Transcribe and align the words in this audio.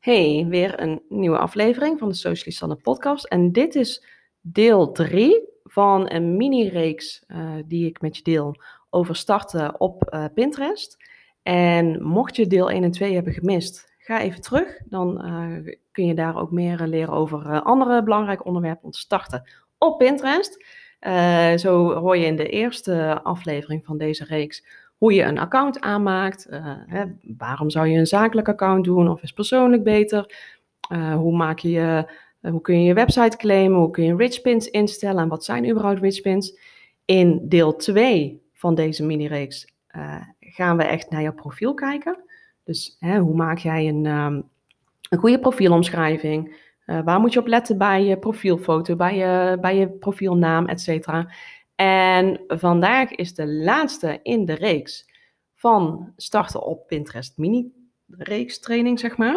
Hey, 0.00 0.46
weer 0.48 0.80
een 0.80 1.02
nieuwe 1.08 1.38
aflevering 1.38 1.98
van 1.98 2.08
de 2.08 2.14
Socially 2.14 2.76
podcast. 2.82 3.24
En 3.24 3.52
dit 3.52 3.74
is 3.74 4.06
deel 4.40 4.92
3 4.92 5.48
van 5.64 6.12
een 6.12 6.36
mini-reeks 6.36 7.24
uh, 7.28 7.54
die 7.66 7.86
ik 7.86 8.00
met 8.00 8.16
je 8.16 8.22
deel 8.22 8.62
over 8.90 9.16
starten 9.16 9.80
op 9.80 10.10
uh, 10.14 10.24
Pinterest. 10.34 10.96
En 11.42 12.02
mocht 12.02 12.36
je 12.36 12.46
deel 12.46 12.70
1 12.70 12.84
en 12.84 12.90
2 12.90 13.14
hebben 13.14 13.32
gemist, 13.32 13.94
ga 13.98 14.20
even 14.20 14.40
terug. 14.40 14.80
Dan 14.84 15.26
uh, 15.26 15.74
kun 15.92 16.06
je 16.06 16.14
daar 16.14 16.40
ook 16.40 16.50
meer 16.50 16.86
leren 16.86 17.14
over 17.14 17.62
andere 17.62 18.02
belangrijke 18.02 18.44
onderwerpen 18.44 18.84
om 18.84 18.90
te 18.90 18.98
starten 18.98 19.50
op 19.78 19.98
Pinterest. 19.98 20.64
zo 21.60 21.92
hoor 21.92 22.16
je 22.16 22.26
in 22.26 22.36
de 22.36 22.48
eerste 22.48 23.20
aflevering 23.22 23.84
van 23.84 23.98
deze 23.98 24.24
reeks 24.24 24.64
hoe 25.00 25.12
je 25.14 25.22
een 25.22 25.38
account 25.38 25.80
aanmaakt. 25.80 26.46
Uh, 26.50 26.76
hè, 26.86 27.04
waarom 27.36 27.70
zou 27.70 27.86
je 27.86 27.98
een 27.98 28.06
zakelijk 28.06 28.48
account 28.48 28.84
doen 28.84 29.08
of 29.08 29.22
is 29.22 29.32
persoonlijk 29.32 29.82
beter? 29.82 30.34
Uh, 30.92 31.14
hoe, 31.14 31.36
maak 31.36 31.58
je 31.58 31.70
je, 31.70 32.06
uh, 32.42 32.50
hoe 32.50 32.60
kun 32.60 32.80
je 32.80 32.86
je 32.86 32.94
website 32.94 33.36
claimen? 33.36 33.78
Hoe 33.78 33.90
kun 33.90 34.04
je 34.04 34.16
rich 34.16 34.40
pins 34.40 34.70
instellen? 34.70 35.22
En 35.22 35.28
wat 35.28 35.44
zijn 35.44 35.70
überhaupt 35.70 36.00
rich 36.00 36.20
pins? 36.20 36.58
In 37.04 37.48
deel 37.48 37.76
2 37.76 38.42
van 38.52 38.74
deze 38.74 39.04
mini-reeks 39.04 39.74
gaan 40.40 40.76
we 40.76 40.82
echt 40.82 41.10
naar 41.10 41.22
jouw 41.22 41.34
profiel 41.34 41.74
kijken. 41.74 42.24
Dus 42.64 42.96
hè, 42.98 43.18
hoe 43.18 43.34
maak 43.34 43.58
jij 43.58 43.88
een, 43.88 44.06
um, 44.06 44.48
een 45.08 45.18
goede 45.18 45.38
profielomschrijving? 45.38 46.68
waar 47.04 47.20
moet 47.20 47.32
je 47.32 47.38
op 47.38 47.46
letten 47.46 47.78
bij 47.78 48.04
je 48.04 48.18
profielfoto, 48.18 48.96
bij 48.96 49.16
je, 49.16 49.58
bij 49.60 49.76
je 49.76 49.88
profielnaam, 49.88 50.66
et 50.66 50.80
cetera? 50.80 51.28
En 51.80 52.40
vandaag 52.46 53.10
is 53.10 53.34
de 53.34 53.46
laatste 53.46 54.20
in 54.22 54.44
de 54.44 54.54
reeks 54.54 55.08
van 55.54 56.12
starten 56.16 56.62
op 56.62 56.86
Pinterest 56.86 57.38
mini 57.38 57.72
reeks 58.06 58.60
training, 58.60 58.98
zeg 58.98 59.16
maar. 59.16 59.34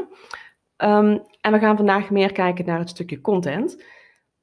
Um, 0.77 1.21
en 1.41 1.51
we 1.51 1.59
gaan 1.59 1.77
vandaag 1.77 2.09
meer 2.09 2.31
kijken 2.31 2.65
naar 2.65 2.79
het 2.79 2.89
stukje 2.89 3.21
content. 3.21 3.83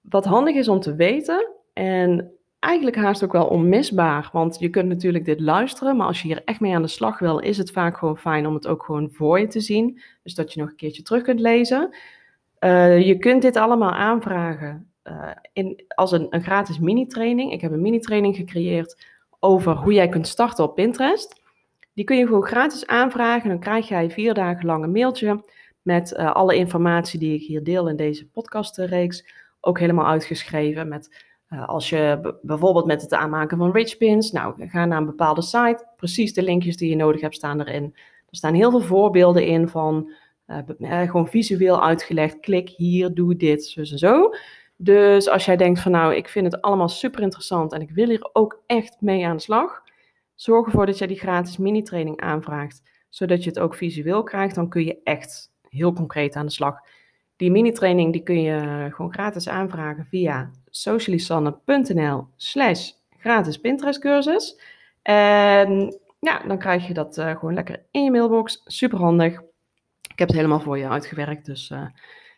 Wat 0.01 0.25
handig 0.25 0.55
is 0.55 0.69
om 0.69 0.81
te 0.81 0.95
weten 0.95 1.51
en 1.73 2.33
eigenlijk 2.59 2.97
haast 2.97 3.25
ook 3.25 3.33
wel 3.33 3.47
onmisbaar, 3.47 4.29
want 4.33 4.59
je 4.59 4.69
kunt 4.69 4.89
natuurlijk 4.89 5.25
dit 5.25 5.41
luisteren, 5.41 5.97
maar 5.97 6.07
als 6.07 6.23
je 6.23 6.29
hier 6.29 6.43
echt 6.45 6.61
mee 6.61 6.75
aan 6.75 6.83
de 6.83 6.89
slag 6.89 7.19
wil, 7.19 7.39
is 7.39 7.59
het 7.59 7.71
vaak 7.71 7.99
gewoon 7.99 8.19
fijn 8.19 8.47
om 8.47 8.55
het 8.55 8.67
ook 8.67 8.83
gewoon 8.83 9.11
voor 9.13 9.41
je 9.41 9.47
te 9.47 9.61
zien, 9.61 10.01
dus 10.23 10.35
dat 10.35 10.53
je 10.53 10.61
nog 10.61 10.71
een 10.71 10.77
keertje 10.77 11.03
terug 11.03 11.23
kunt 11.23 11.41
lezen. 11.41 11.95
Uh, 12.61 13.07
je 13.07 13.19
kunt 13.19 13.43
dit 13.43 13.57
allemaal 13.57 13.93
aanvragen 13.93 14.90
uh, 15.11 15.31
in, 15.53 15.85
als 15.89 16.13
een, 16.13 16.27
een 16.31 16.43
gratis 16.43 16.79
mini-training. 16.79 17.53
Ik 17.53 17.61
heb 17.61 17.73
een 17.73 17.81
mini-training 17.81 18.37
gecreëerd 18.37 19.07
over 19.39 19.77
hoe 19.77 19.93
jij 19.93 20.09
kunt 20.09 20.27
starten 20.27 20.65
op 20.65 20.75
Pinterest. 20.75 21.41
Die 21.93 22.05
kun 22.05 22.17
je 22.17 22.27
gewoon 22.27 22.45
gratis 22.47 22.87
aanvragen. 22.87 23.49
Dan 23.49 23.61
krijg 23.61 23.89
jij 23.89 24.11
vier 24.11 24.35
dagen 24.35 24.67
lang 24.67 24.85
een 24.85 24.93
mailtje 24.93 25.45
met 25.83 26.13
uh, 26.13 26.33
alle 26.33 26.57
informatie 26.57 27.19
die 27.19 27.35
ik 27.35 27.43
hier 27.43 27.63
deel 27.65 27.89
in 27.89 27.97
deze 27.97 28.29
podcastreeks. 28.29 29.33
Ook 29.61 29.79
helemaal 29.79 30.07
uitgeschreven 30.07 30.89
met 30.89 31.25
uh, 31.49 31.69
als 31.69 31.89
je 31.89 32.35
bijvoorbeeld 32.43 32.87
met 32.87 33.03
het 33.03 33.13
aanmaken 33.13 33.59
van 33.59 33.73
rich 33.73 33.97
pins, 33.97 34.31
nou 34.31 34.69
ga 34.69 34.85
naar 34.85 34.99
een 34.99 35.07
bepaalde 35.07 35.43
site, 35.43 35.87
precies 35.97 36.35
de 36.35 36.43
linkjes 36.43 36.77
die 36.77 36.91
je 36.91 36.97
nodig 36.97 37.21
hebt 37.21 37.35
staan 37.35 37.61
erin. 37.61 37.85
Er 38.31 38.37
staan 38.37 38.55
heel 38.55 38.71
veel 38.71 38.81
voorbeelden 38.81 39.47
in 39.47 39.69
van 39.69 40.13
gewoon 40.87 41.29
visueel 41.29 41.83
uitgelegd, 41.85 42.41
klik 42.41 42.69
hier, 42.69 43.15
doe 43.15 43.37
dit, 43.37 43.65
zo 43.65 43.81
en 43.81 43.99
zo. 43.99 44.31
Dus 44.83 45.29
als 45.29 45.45
jij 45.45 45.57
denkt 45.57 45.81
van 45.81 45.93
nou, 45.93 46.15
ik 46.15 46.29
vind 46.29 46.53
het 46.53 46.63
allemaal 46.63 46.89
super 46.89 47.23
interessant 47.23 47.73
en 47.73 47.81
ik 47.81 47.91
wil 47.91 48.09
hier 48.09 48.29
ook 48.33 48.63
echt 48.67 48.97
mee 49.01 49.27
aan 49.27 49.37
de 49.37 49.43
slag, 49.43 49.83
zorg 50.35 50.67
ervoor 50.67 50.87
dat 50.87 50.99
jij 50.99 51.07
die 51.07 51.19
gratis 51.19 51.57
mini-training 51.57 52.21
aanvraagt, 52.21 52.83
zodat 53.09 53.43
je 53.43 53.49
het 53.49 53.59
ook 53.59 53.75
visueel 53.75 54.23
krijgt. 54.23 54.55
Dan 54.55 54.69
kun 54.69 54.85
je 54.85 55.01
echt 55.05 55.53
heel 55.69 55.93
concreet 55.93 56.37
aan 56.37 56.47
de 56.47 56.53
slag. 56.53 56.79
Die 57.37 57.51
mini-training 57.51 58.13
die 58.13 58.23
kun 58.23 58.43
je 58.43 58.89
gewoon 58.91 59.13
gratis 59.13 59.49
aanvragen 59.49 60.07
via 60.07 60.51
socialisanne.nl 60.71 62.27
slash 62.37 62.91
gratis 63.19 63.59
Pinterest 63.59 64.01
cursus. 64.01 64.61
En 65.03 65.99
ja, 66.21 66.39
dan 66.47 66.59
krijg 66.59 66.87
je 66.87 66.95
dat 66.95 67.19
uh, 67.19 67.31
gewoon 67.31 67.55
lekker 67.55 67.85
in 67.91 68.05
je 68.05 68.11
mailbox. 68.11 68.63
Super 68.65 68.99
handig. 68.99 69.33
Ik 70.13 70.19
heb 70.19 70.29
het 70.29 70.37
helemaal 70.37 70.61
voor 70.61 70.79
je 70.79 70.89
uitgewerkt. 70.89 71.47
Dus 71.47 71.71
uh, 71.71 71.87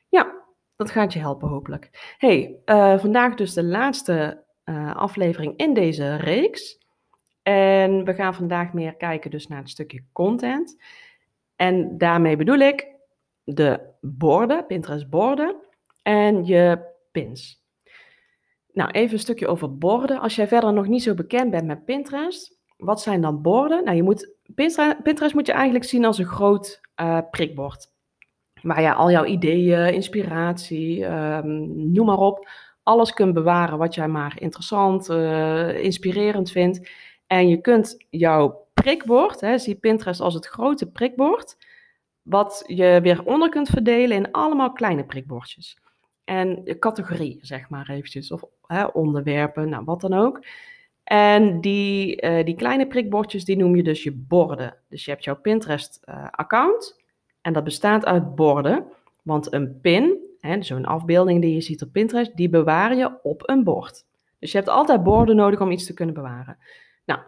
ja, 0.09 0.42
dat 0.83 0.91
gaat 0.91 1.13
je 1.13 1.19
helpen 1.19 1.49
hopelijk. 1.49 2.15
Hey, 2.19 2.57
uh, 2.67 2.99
vandaag 2.99 3.35
dus 3.35 3.53
de 3.53 3.65
laatste 3.65 4.45
uh, 4.65 4.95
aflevering 4.97 5.57
in 5.57 5.75
deze 5.75 6.17
reeks. 6.17 6.79
En 7.43 8.05
we 8.05 8.15
gaan 8.15 8.35
vandaag 8.35 8.73
meer 8.73 8.97
kijken 8.97 9.31
dus 9.31 9.47
naar 9.47 9.59
het 9.59 9.71
stukje 9.71 10.05
content. 10.13 10.77
En 11.57 11.99
daarmee 11.99 12.37
bedoel 12.37 12.59
ik 12.59 12.87
de 13.45 13.81
borden, 14.01 14.67
Pinterest 14.67 15.11
borden 15.11 15.57
en 16.03 16.45
je 16.45 16.79
pins. 17.13 17.65
Nou, 18.73 18.91
even 18.91 19.13
een 19.13 19.19
stukje 19.19 19.49
over 19.49 19.79
borden. 19.79 20.21
Als 20.21 20.37
jij 20.37 20.49
verder 20.49 20.73
nog 20.73 20.87
niet 20.87 21.03
zo 21.03 21.15
bekend 21.15 21.51
bent 21.51 21.67
met 21.67 21.85
Pinterest, 21.85 22.59
wat 22.77 23.01
zijn 23.01 23.21
dan 23.21 23.43
borden? 23.43 23.85
Nou, 23.85 23.97
je 23.97 24.03
moet, 24.03 24.35
Pinterest, 24.55 25.03
Pinterest 25.03 25.35
moet 25.35 25.47
je 25.47 25.53
eigenlijk 25.53 25.85
zien 25.85 26.05
als 26.05 26.19
een 26.19 26.25
groot 26.27 26.81
uh, 27.01 27.19
prikbord 27.31 27.92
waar 28.63 28.83
je 28.83 28.95
al 28.95 29.11
jouw 29.11 29.25
ideeën, 29.25 29.95
inspiratie, 29.95 31.05
um, 31.05 31.93
noem 31.93 32.07
maar 32.07 32.19
op, 32.19 32.49
alles 32.83 33.13
kunt 33.13 33.35
bewaren 33.35 33.79
wat 33.79 33.95
jij 33.95 34.09
maar 34.09 34.41
interessant, 34.41 35.11
uh, 35.11 35.85
inspirerend 35.85 36.51
vindt. 36.51 36.91
En 37.27 37.49
je 37.49 37.61
kunt 37.61 38.05
jouw 38.11 38.67
prikbord, 38.75 39.41
hè, 39.41 39.59
zie 39.59 39.75
Pinterest 39.75 40.21
als 40.21 40.35
het 40.35 40.47
grote 40.47 40.91
prikbord, 40.91 41.57
wat 42.23 42.65
je 42.67 42.99
weer 43.03 43.25
onder 43.25 43.49
kunt 43.49 43.69
verdelen 43.69 44.17
in 44.17 44.31
allemaal 44.31 44.73
kleine 44.73 45.05
prikbordjes. 45.05 45.79
En 46.25 46.77
categorieën, 46.79 47.39
zeg 47.41 47.69
maar 47.69 47.91
eventjes, 47.91 48.33
of 48.33 48.45
hè, 48.67 48.85
onderwerpen, 48.85 49.69
nou 49.69 49.85
wat 49.85 50.01
dan 50.01 50.13
ook. 50.13 50.45
En 51.05 51.61
die, 51.61 52.23
uh, 52.23 52.45
die 52.45 52.55
kleine 52.55 52.87
prikbordjes, 52.87 53.45
die 53.45 53.57
noem 53.57 53.77
je 53.77 53.83
dus 53.83 54.03
je 54.03 54.13
borden. 54.13 54.77
Dus 54.89 55.05
je 55.05 55.11
hebt 55.11 55.25
jouw 55.25 55.37
Pinterest-account. 55.37 56.95
Uh, 56.97 57.02
en 57.43 57.53
dat 57.53 57.65
bestaat 57.65 58.05
uit 58.05 58.35
borden, 58.35 58.85
want 59.23 59.53
een 59.53 59.81
pin, 59.81 60.19
zo'n 60.61 60.85
afbeelding 60.85 61.41
die 61.41 61.55
je 61.55 61.61
ziet 61.61 61.83
op 61.83 61.93
Pinterest, 61.93 62.37
die 62.37 62.49
bewaar 62.49 62.97
je 62.97 63.19
op 63.23 63.49
een 63.49 63.65
bord. 63.65 64.05
Dus 64.39 64.53
je 64.53 64.59
hebt 64.59 64.71
altijd 64.71 65.03
borden 65.03 65.37
nodig 65.37 65.61
om 65.61 65.71
iets 65.71 65.87
te 65.87 65.95
kunnen 65.95 66.15
bewaren. 66.15 66.59
Nou, 67.05 67.21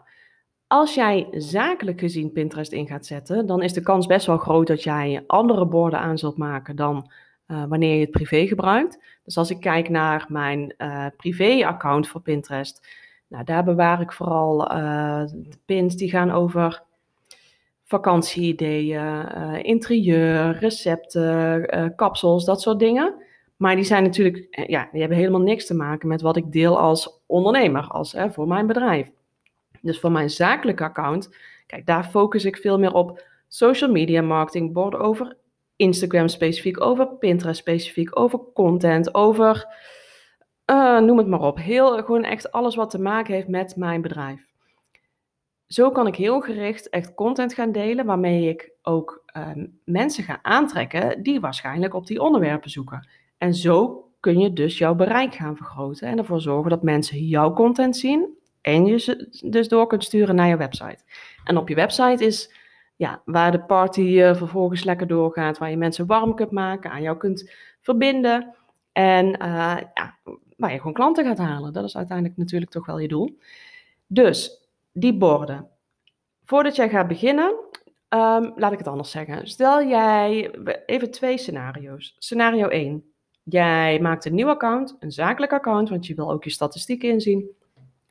als 0.66 0.94
jij 0.94 1.26
zakelijk 1.30 2.00
gezien 2.00 2.32
Pinterest 2.32 2.72
in 2.72 2.86
gaat 2.86 3.06
zetten, 3.06 3.46
dan 3.46 3.62
is 3.62 3.72
de 3.72 3.80
kans 3.80 4.06
best 4.06 4.26
wel 4.26 4.38
groot 4.38 4.66
dat 4.66 4.82
jij 4.82 5.24
andere 5.26 5.66
borden 5.66 5.98
aan 5.98 6.18
zult 6.18 6.36
maken 6.36 6.76
dan 6.76 7.10
uh, 7.46 7.64
wanneer 7.68 7.94
je 7.94 8.00
het 8.00 8.10
privé 8.10 8.46
gebruikt. 8.46 8.98
Dus 9.24 9.36
als 9.36 9.50
ik 9.50 9.60
kijk 9.60 9.88
naar 9.88 10.26
mijn 10.28 10.74
uh, 10.78 11.06
privé-account 11.16 12.08
voor 12.08 12.20
Pinterest, 12.20 12.86
nou, 13.28 13.44
daar 13.44 13.64
bewaar 13.64 14.00
ik 14.00 14.12
vooral 14.12 14.76
uh, 14.76 15.22
pins 15.64 15.96
die 15.96 16.10
gaan 16.10 16.30
over 16.30 16.82
vakantieideeën, 17.94 19.26
uh, 19.36 19.58
interieur, 19.62 20.58
recepten, 20.58 21.66
uh, 21.78 21.86
kapsels, 21.96 22.44
dat 22.44 22.60
soort 22.60 22.78
dingen. 22.78 23.14
Maar 23.56 23.74
die 23.74 23.84
zijn 23.84 24.02
natuurlijk, 24.02 24.46
eh, 24.50 24.68
ja, 24.68 24.88
die 24.92 25.00
hebben 25.00 25.18
helemaal 25.18 25.40
niks 25.40 25.66
te 25.66 25.74
maken 25.74 26.08
met 26.08 26.20
wat 26.20 26.36
ik 26.36 26.52
deel 26.52 26.78
als 26.78 27.22
ondernemer, 27.26 27.86
als 27.88 28.12
hè, 28.12 28.30
voor 28.30 28.48
mijn 28.48 28.66
bedrijf. 28.66 29.10
Dus 29.80 30.00
voor 30.00 30.12
mijn 30.12 30.30
zakelijke 30.30 30.84
account, 30.84 31.36
kijk, 31.66 31.86
daar 31.86 32.04
focus 32.04 32.44
ik 32.44 32.56
veel 32.56 32.78
meer 32.78 32.92
op 32.92 33.26
social 33.48 33.90
media 33.90 34.22
marketing, 34.22 34.72
borden 34.72 35.00
over 35.00 35.36
Instagram 35.76 36.28
specifiek, 36.28 36.80
over 36.80 37.06
Pinterest 37.06 37.60
specifiek, 37.60 38.18
over 38.18 38.40
content, 38.54 39.14
over, 39.14 39.66
noem 41.00 41.18
het 41.18 41.26
maar 41.26 41.40
op. 41.40 41.58
Heel, 41.58 42.02
gewoon 42.04 42.24
echt 42.24 42.52
alles 42.52 42.74
wat 42.74 42.90
te 42.90 43.00
maken 43.00 43.34
heeft 43.34 43.48
met 43.48 43.76
mijn 43.76 44.00
bedrijf 44.00 44.53
zo 45.74 45.90
kan 45.90 46.06
ik 46.06 46.16
heel 46.16 46.40
gericht 46.40 46.88
echt 46.88 47.14
content 47.14 47.54
gaan 47.54 47.72
delen 47.72 48.06
waarmee 48.06 48.48
ik 48.48 48.70
ook 48.82 49.22
ehm, 49.26 49.66
mensen 49.84 50.24
ga 50.24 50.38
aantrekken 50.42 51.22
die 51.22 51.40
waarschijnlijk 51.40 51.94
op 51.94 52.06
die 52.06 52.20
onderwerpen 52.20 52.70
zoeken. 52.70 53.08
En 53.38 53.54
zo 53.54 54.08
kun 54.20 54.38
je 54.38 54.52
dus 54.52 54.78
jouw 54.78 54.94
bereik 54.94 55.34
gaan 55.34 55.56
vergroten 55.56 56.08
en 56.08 56.18
ervoor 56.18 56.40
zorgen 56.40 56.70
dat 56.70 56.82
mensen 56.82 57.26
jouw 57.26 57.52
content 57.52 57.96
zien 57.96 58.38
en 58.60 58.86
je 58.86 58.98
ze 58.98 59.28
dus 59.50 59.68
door 59.68 59.86
kunt 59.86 60.04
sturen 60.04 60.34
naar 60.34 60.48
je 60.48 60.56
website. 60.56 61.04
En 61.44 61.56
op 61.56 61.68
je 61.68 61.74
website 61.74 62.24
is 62.24 62.54
ja, 62.96 63.22
waar 63.24 63.52
de 63.52 63.60
party 63.60 64.00
uh, 64.00 64.34
vervolgens 64.34 64.84
lekker 64.84 65.06
doorgaat, 65.06 65.58
waar 65.58 65.70
je 65.70 65.76
mensen 65.76 66.06
warm 66.06 66.34
kunt 66.34 66.50
maken, 66.50 66.90
aan 66.90 67.02
jou 67.02 67.16
kunt 67.16 67.50
verbinden 67.80 68.54
en 68.92 69.26
uh, 69.26 69.76
ja, 69.94 70.18
waar 70.56 70.72
je 70.72 70.78
gewoon 70.78 70.92
klanten 70.92 71.24
gaat 71.24 71.38
halen. 71.38 71.72
Dat 71.72 71.84
is 71.84 71.96
uiteindelijk 71.96 72.36
natuurlijk 72.36 72.70
toch 72.70 72.86
wel 72.86 72.98
je 72.98 73.08
doel. 73.08 73.38
Dus 74.06 74.62
die 74.92 75.16
borden. 75.16 75.68
Voordat 76.44 76.76
jij 76.76 76.88
gaat 76.88 77.08
beginnen, 77.08 77.48
um, 78.08 78.52
laat 78.56 78.72
ik 78.72 78.78
het 78.78 78.86
anders 78.86 79.10
zeggen. 79.10 79.48
Stel 79.48 79.86
jij 79.86 80.50
even 80.86 81.10
twee 81.10 81.38
scenario's. 81.38 82.14
Scenario 82.18 82.68
1. 82.68 83.04
Jij 83.42 84.00
maakt 84.00 84.24
een 84.24 84.34
nieuw 84.34 84.48
account, 84.48 84.96
een 84.98 85.12
zakelijk 85.12 85.52
account, 85.52 85.88
want 85.88 86.06
je 86.06 86.14
wil 86.14 86.30
ook 86.30 86.44
je 86.44 86.50
statistieken 86.50 87.08
inzien. 87.08 87.50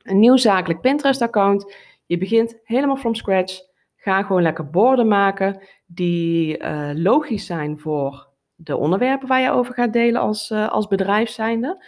Een 0.02 0.18
nieuw 0.18 0.36
zakelijk 0.36 0.80
Pinterest-account. 0.80 1.74
Je 2.06 2.18
begint 2.18 2.60
helemaal 2.64 2.96
from 2.96 3.14
scratch. 3.14 3.60
Ga 3.96 4.22
gewoon 4.22 4.42
lekker 4.42 4.70
borden 4.70 5.08
maken 5.08 5.62
die 5.86 6.58
uh, 6.58 6.90
logisch 6.94 7.46
zijn 7.46 7.78
voor 7.78 8.28
de 8.54 8.76
onderwerpen 8.76 9.28
waar 9.28 9.40
je 9.40 9.50
over 9.50 9.74
gaat 9.74 9.92
delen 9.92 10.20
als, 10.20 10.50
uh, 10.50 10.68
als 10.68 10.86
bedrijf 10.86 11.28
zijnde. 11.28 11.84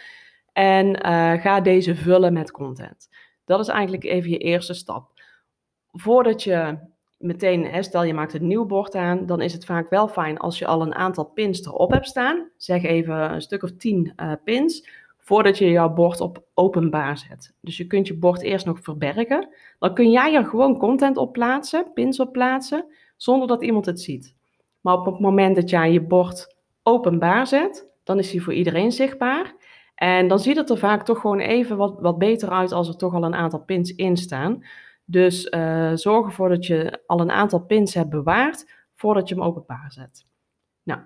En 0.53 1.01
ga 1.41 1.61
deze 1.61 1.95
vullen 1.95 2.33
met 2.33 2.51
content. 2.51 3.09
Dat 3.45 3.59
is 3.59 3.67
eigenlijk 3.67 4.03
even 4.03 4.29
je 4.29 4.37
eerste 4.37 4.73
stap. 4.73 5.16
Voordat 5.99 6.43
je 6.43 6.77
meteen, 7.17 7.83
stel 7.83 8.03
je 8.03 8.13
maakt 8.13 8.33
een 8.33 8.47
nieuw 8.47 8.65
bord 8.65 8.95
aan, 8.95 9.25
dan 9.25 9.41
is 9.41 9.53
het 9.53 9.65
vaak 9.65 9.89
wel 9.89 10.07
fijn 10.07 10.37
als 10.37 10.59
je 10.59 10.65
al 10.67 10.81
een 10.81 10.95
aantal 10.95 11.25
pins 11.25 11.65
erop 11.65 11.91
hebt 11.91 12.07
staan. 12.07 12.49
Zeg 12.57 12.83
even 12.83 13.33
een 13.33 13.41
stuk 13.41 13.63
of 13.63 13.71
tien 13.71 14.13
uh, 14.17 14.31
pins, 14.43 14.89
voordat 15.17 15.57
je 15.57 15.71
jouw 15.71 15.93
bord 15.93 16.21
op 16.21 16.43
openbaar 16.53 17.17
zet. 17.17 17.53
Dus 17.61 17.77
je 17.77 17.87
kunt 17.87 18.07
je 18.07 18.17
bord 18.17 18.41
eerst 18.41 18.65
nog 18.65 18.79
verbergen. 18.81 19.47
Dan 19.79 19.93
kun 19.93 20.11
jij 20.11 20.35
er 20.35 20.45
gewoon 20.45 20.77
content 20.77 21.17
op 21.17 21.33
plaatsen, 21.33 21.93
pins 21.93 22.19
op 22.19 22.31
plaatsen, 22.31 22.85
zonder 23.15 23.47
dat 23.47 23.63
iemand 23.63 23.85
het 23.85 24.01
ziet. 24.01 24.35
Maar 24.81 24.97
op 24.97 25.05
het 25.05 25.19
moment 25.19 25.55
dat 25.55 25.69
jij 25.69 25.91
je 25.91 26.01
bord 26.01 26.55
openbaar 26.83 27.47
zet, 27.47 27.87
dan 28.03 28.19
is 28.19 28.31
hij 28.31 28.41
voor 28.41 28.53
iedereen 28.53 28.91
zichtbaar. 28.91 29.55
En 29.95 30.27
dan 30.27 30.39
ziet 30.39 30.55
het 30.55 30.69
er 30.69 30.77
vaak 30.77 31.05
toch 31.05 31.19
gewoon 31.19 31.39
even 31.39 31.77
wat, 31.77 31.95
wat 31.99 32.17
beter 32.17 32.49
uit 32.49 32.71
als 32.71 32.87
er 32.87 32.97
toch 32.97 33.13
al 33.13 33.23
een 33.23 33.35
aantal 33.35 33.59
pins 33.59 33.95
in 33.95 34.17
staan. 34.17 34.63
Dus 35.09 35.45
uh, 35.45 35.91
zorg 35.93 36.25
ervoor 36.25 36.49
dat 36.49 36.65
je 36.65 37.01
al 37.05 37.19
een 37.19 37.31
aantal 37.31 37.59
pins 37.59 37.93
hebt 37.93 38.09
bewaard 38.09 38.71
voordat 38.95 39.29
je 39.29 39.35
hem 39.35 39.43
openbaar 39.43 39.91
zet. 39.91 40.25
Nou, 40.83 41.01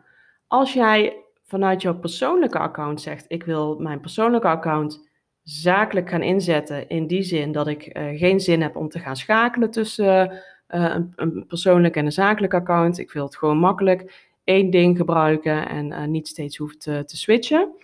als 0.48 0.74
jij 0.74 1.15
vanuit 1.44 1.81
jouw 1.81 2.00
persoonlijke 2.00 2.59
account 2.59 3.01
zegt: 3.01 3.25
Ik 3.27 3.44
wil 3.44 3.80
mijn 3.80 4.00
persoonlijke 4.00 4.48
account 4.48 5.09
zakelijk 5.44 6.09
gaan 6.09 6.21
inzetten, 6.21 6.89
in 6.89 7.07
die 7.07 7.24
zin 7.24 7.51
dat 7.51 7.68
ik 7.68 7.98
uh, 7.98 8.18
geen 8.19 8.39
zin 8.39 8.62
heb 8.62 8.75
om 8.75 8.89
te 8.89 9.00
gaan 9.00 9.15
schakelen 9.15 9.71
tussen 9.71 10.31
uh, 10.31 10.39
een, 10.68 11.13
een, 11.15 11.45
persoonlijk 11.47 11.95
en 11.95 12.06
een 12.06 12.12
zakelijk 12.12 12.54
account. 12.54 12.97
Ik 12.97 13.12
wil 13.12 13.25
het 13.25 13.38
gewoon 13.38 13.57
makkelijk 13.57 14.30
één 14.44 14.69
ding 14.69 14.97
gebruiken 14.97 15.69
en 15.69 16.12
niet 16.12 16.27
steeds 16.27 16.57
hoeven 16.57 16.80
te, 16.80 17.04
te 17.06 17.18
switchen. 17.18 17.75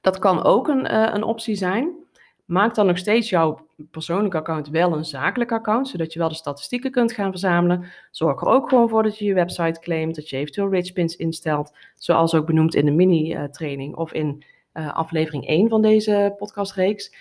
Dat 0.00 0.18
kan 0.18 0.42
ook 0.42 0.68
een, 0.68 1.14
een 1.14 1.22
optie 1.22 1.54
zijn. 1.54 2.01
Maak 2.44 2.74
dan 2.74 2.86
nog 2.86 2.98
steeds 2.98 3.28
jouw 3.28 3.66
persoonlijke 3.90 4.36
account 4.36 4.68
wel 4.68 4.92
een 4.92 5.04
zakelijk 5.04 5.52
account, 5.52 5.88
zodat 5.88 6.12
je 6.12 6.18
wel 6.18 6.28
de 6.28 6.34
statistieken 6.34 6.90
kunt 6.90 7.12
gaan 7.12 7.30
verzamelen. 7.30 7.84
Zorg 8.10 8.40
er 8.40 8.48
ook 8.48 8.68
gewoon 8.68 8.88
voor 8.88 9.02
dat 9.02 9.18
je 9.18 9.24
je 9.24 9.34
website 9.34 9.80
claimt, 9.80 10.14
dat 10.14 10.28
je 10.28 10.36
eventueel 10.36 10.70
rich 10.70 10.92
pins 10.92 11.16
instelt, 11.16 11.76
zoals 11.94 12.34
ook 12.34 12.46
benoemd 12.46 12.74
in 12.74 12.84
de 12.84 12.90
mini-training 12.90 13.96
of 13.96 14.12
in 14.12 14.44
uh, 14.74 14.94
aflevering 14.94 15.46
1 15.46 15.68
van 15.68 15.82
deze 15.82 16.34
podcastreeks. 16.38 17.14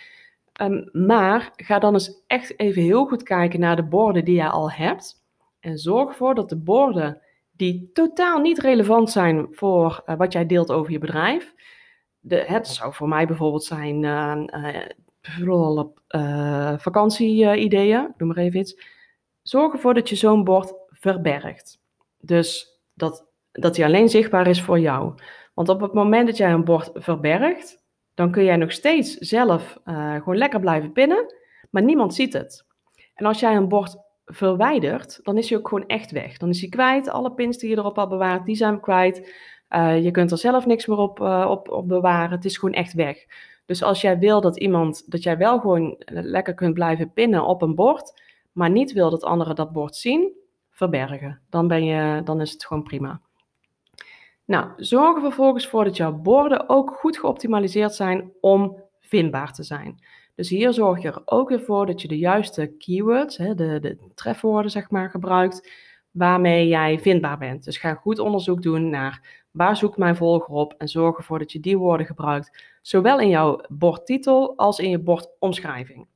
Um, 0.61 0.89
maar 0.91 1.51
ga 1.55 1.79
dan 1.79 1.93
eens 1.93 2.23
echt 2.27 2.59
even 2.59 2.81
heel 2.81 3.05
goed 3.05 3.23
kijken 3.23 3.59
naar 3.59 3.75
de 3.75 3.83
borden 3.83 4.25
die 4.25 4.35
jij 4.35 4.49
al 4.49 4.71
hebt. 4.71 5.23
En 5.59 5.77
zorg 5.77 6.09
ervoor 6.09 6.35
dat 6.35 6.49
de 6.49 6.57
borden 6.57 7.21
die 7.51 7.89
totaal 7.93 8.39
niet 8.39 8.59
relevant 8.59 9.11
zijn 9.11 9.47
voor 9.51 10.03
uh, 10.05 10.17
wat 10.17 10.33
jij 10.33 10.45
deelt 10.45 10.71
over 10.71 10.91
je 10.91 10.99
bedrijf. 10.99 11.53
De, 12.19 12.43
het 12.47 12.67
zou 12.67 12.93
voor 12.93 13.07
mij 13.07 13.27
bijvoorbeeld 13.27 13.63
zijn 13.63 14.05
uh, 15.21 16.73
vakantie-ideeën, 16.77 18.13
noem 18.17 18.27
maar 18.27 18.37
even 18.37 18.59
iets. 18.59 18.81
Zorg 19.41 19.73
ervoor 19.73 19.93
dat 19.93 20.09
je 20.09 20.15
zo'n 20.15 20.43
bord 20.43 20.73
verbergt. 20.87 21.79
Dus 22.19 22.79
dat, 22.93 23.27
dat 23.51 23.75
die 23.75 23.85
alleen 23.85 24.09
zichtbaar 24.09 24.47
is 24.47 24.61
voor 24.61 24.79
jou. 24.79 25.13
Want 25.53 25.69
op 25.69 25.81
het 25.81 25.93
moment 25.93 26.27
dat 26.27 26.37
jij 26.37 26.51
een 26.51 26.63
bord 26.63 26.89
verbergt, 26.93 27.83
dan 28.13 28.31
kun 28.31 28.43
jij 28.43 28.55
nog 28.55 28.71
steeds 28.71 29.17
zelf 29.17 29.77
uh, 29.85 30.15
gewoon 30.15 30.37
lekker 30.37 30.59
blijven 30.59 30.91
pinnen, 30.91 31.35
maar 31.69 31.83
niemand 31.83 32.13
ziet 32.13 32.33
het. 32.33 32.65
En 33.13 33.25
als 33.25 33.39
jij 33.39 33.55
een 33.55 33.67
bord 33.67 33.95
verwijdert, 34.25 35.19
dan 35.23 35.37
is 35.37 35.49
hij 35.49 35.57
ook 35.57 35.67
gewoon 35.67 35.87
echt 35.87 36.11
weg. 36.11 36.37
Dan 36.37 36.49
is 36.49 36.59
hij 36.59 36.69
kwijt. 36.69 37.09
Alle 37.09 37.33
pins 37.33 37.57
die 37.57 37.69
je 37.69 37.77
erop 37.77 37.95
had 37.95 38.09
bewaard, 38.09 38.45
die 38.45 38.55
zijn 38.55 38.79
kwijt. 38.79 39.33
Uh, 39.69 40.03
je 40.03 40.11
kunt 40.11 40.31
er 40.31 40.37
zelf 40.37 40.65
niks 40.65 40.85
meer 40.85 40.97
op, 40.97 41.19
op, 41.47 41.69
op 41.69 41.87
bewaren. 41.87 42.31
Het 42.31 42.45
is 42.45 42.57
gewoon 42.57 42.75
echt 42.75 42.93
weg. 42.93 43.25
Dus 43.65 43.83
als 43.83 44.01
jij 44.01 44.19
wil 44.19 44.41
dat 44.41 44.59
iemand, 44.59 45.11
dat 45.11 45.23
jij 45.23 45.37
wel 45.37 45.59
gewoon 45.59 45.97
eh, 45.97 46.23
lekker 46.23 46.53
kunt 46.53 46.73
blijven 46.73 47.13
pinnen 47.13 47.45
op 47.45 47.61
een 47.61 47.75
bord, 47.75 48.21
maar 48.51 48.69
niet 48.69 48.91
wil 48.91 49.09
dat 49.09 49.23
anderen 49.23 49.55
dat 49.55 49.71
bord 49.71 49.95
zien, 49.95 50.33
verbergen. 50.69 51.41
Dan, 51.49 51.67
ben 51.67 51.83
je, 51.83 52.21
dan 52.23 52.41
is 52.41 52.51
het 52.51 52.65
gewoon 52.65 52.83
prima. 52.83 53.21
Nou, 54.45 54.71
zorg 54.77 55.15
er 55.15 55.21
vervolgens 55.21 55.67
voor 55.67 55.83
dat 55.83 55.97
jouw 55.97 56.13
borden 56.13 56.69
ook 56.69 56.91
goed 56.91 57.17
geoptimaliseerd 57.17 57.93
zijn 57.93 58.31
om 58.41 58.81
vindbaar 58.99 59.53
te 59.53 59.63
zijn. 59.63 60.03
Dus 60.35 60.49
hier 60.49 60.73
zorg 60.73 61.01
je 61.01 61.07
er 61.07 61.21
ook 61.25 61.49
weer 61.49 61.61
voor 61.61 61.85
dat 61.85 62.01
je 62.01 62.07
de 62.07 62.17
juiste 62.17 62.75
keywords, 62.77 63.37
de, 63.37 63.55
de 63.55 63.97
trefwoorden 64.15 64.71
zeg 64.71 64.89
maar, 64.89 65.09
gebruikt, 65.09 65.71
waarmee 66.11 66.67
jij 66.67 66.99
vindbaar 66.99 67.37
bent. 67.37 67.63
Dus 67.63 67.77
ga 67.77 67.93
goed 67.93 68.19
onderzoek 68.19 68.61
doen 68.61 68.89
naar 68.89 69.40
Waar 69.51 69.77
zoekt 69.77 69.97
mijn 69.97 70.15
volger 70.15 70.53
op? 70.53 70.73
En 70.77 70.87
zorg 70.87 71.17
ervoor 71.17 71.39
dat 71.39 71.51
je 71.51 71.59
die 71.59 71.77
woorden 71.77 72.05
gebruikt, 72.05 72.63
zowel 72.81 73.19
in 73.19 73.29
jouw 73.29 73.61
bordtitel 73.69 74.57
als 74.57 74.79
in 74.79 74.89
je 74.89 74.99
bordomschrijving. 74.99 76.07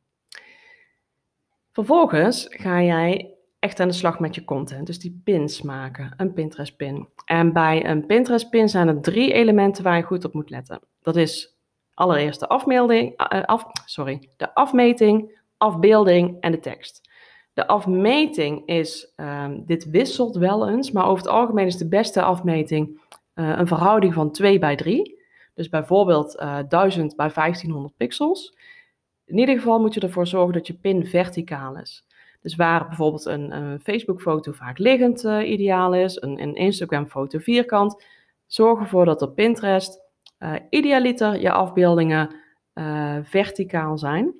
Vervolgens 1.72 2.46
ga 2.50 2.82
jij 2.82 3.36
echt 3.60 3.80
aan 3.80 3.88
de 3.88 3.94
slag 3.94 4.20
met 4.20 4.36
je 4.36 4.44
content, 4.44 4.88
dus 4.88 5.00
die 5.00 5.22
pins 5.24 5.62
maken, 5.62 6.14
een 6.18 6.34
Pinterest 6.34 6.78
pin. 6.78 7.08
En 7.26 7.54
bij 7.54 7.86
een 7.86 8.06
Pinterest 8.06 8.50
pin 8.50 8.70
zijn 8.70 8.88
er 8.88 9.02
drie 9.02 9.34
elementen 9.34 9.84
waar 9.84 9.98
je 9.98 10.04
goed 10.04 10.26
op 10.26 10.34
moet 10.34 10.50
letten. 10.50 10.80
Dat 11.02 11.16
is 11.16 11.58
allereerst 11.94 12.40
de 12.40 12.48
afmelding, 12.48 13.32
uh, 13.34 13.44
af, 13.44 13.66
sorry, 13.86 14.30
de 14.38 14.54
afmeting, 14.54 15.40
afbeelding 15.58 16.38
en 16.40 16.52
de 16.52 16.60
tekst. 16.60 17.10
De 17.54 17.68
afmeting 17.68 18.68
is, 18.68 19.14
um, 19.16 19.66
dit 19.66 19.90
wisselt 19.90 20.36
wel 20.36 20.70
eens, 20.70 20.92
maar 20.92 21.06
over 21.06 21.24
het 21.24 21.34
algemeen 21.34 21.66
is 21.66 21.78
de 21.78 21.88
beste 21.88 22.22
afmeting 22.22 23.02
uh, 23.36 23.58
een 23.58 23.68
verhouding 23.68 24.14
van 24.14 24.32
2 24.32 24.60
bij 24.60 24.76
3. 24.76 25.24
Dus 25.54 25.70
bijvoorbeeld 25.70 26.40
uh, 26.40 26.60
eh, 26.60 26.66
1000 26.70 27.16
bij 27.16 27.32
1500 27.34 27.98
pixels. 27.98 28.58
In 29.26 29.38
ieder 29.38 29.56
geval 29.56 29.80
moet 29.80 29.94
je 29.94 30.00
ervoor 30.00 30.28
zorgen 30.28 30.54
dat 30.54 30.68
je 30.68 30.74
pin 30.74 31.06
verticaal 31.06 31.78
is. 31.78 32.06
Dus 32.42 32.56
waar 32.56 32.88
bijvoorbeeld 32.88 33.26
een, 33.26 33.52
een 33.52 33.80
Facebook-foto 33.80 34.52
vaak 34.52 34.78
liggend 34.78 35.24
uh, 35.24 35.50
ideaal 35.50 35.96
is, 35.96 36.22
een, 36.22 36.42
een 36.42 36.56
Instagram-foto 36.56 37.40
vierkant, 37.40 38.04
zorg 38.48 38.80
ervoor 38.80 39.06
dat 39.06 39.22
op 39.22 39.36
Pinterest 39.36 40.04
idealiter 40.70 41.40
je 41.40 41.52
afbeeldingen 41.52 42.36
verticaal 43.24 43.98
zijn. 43.98 44.34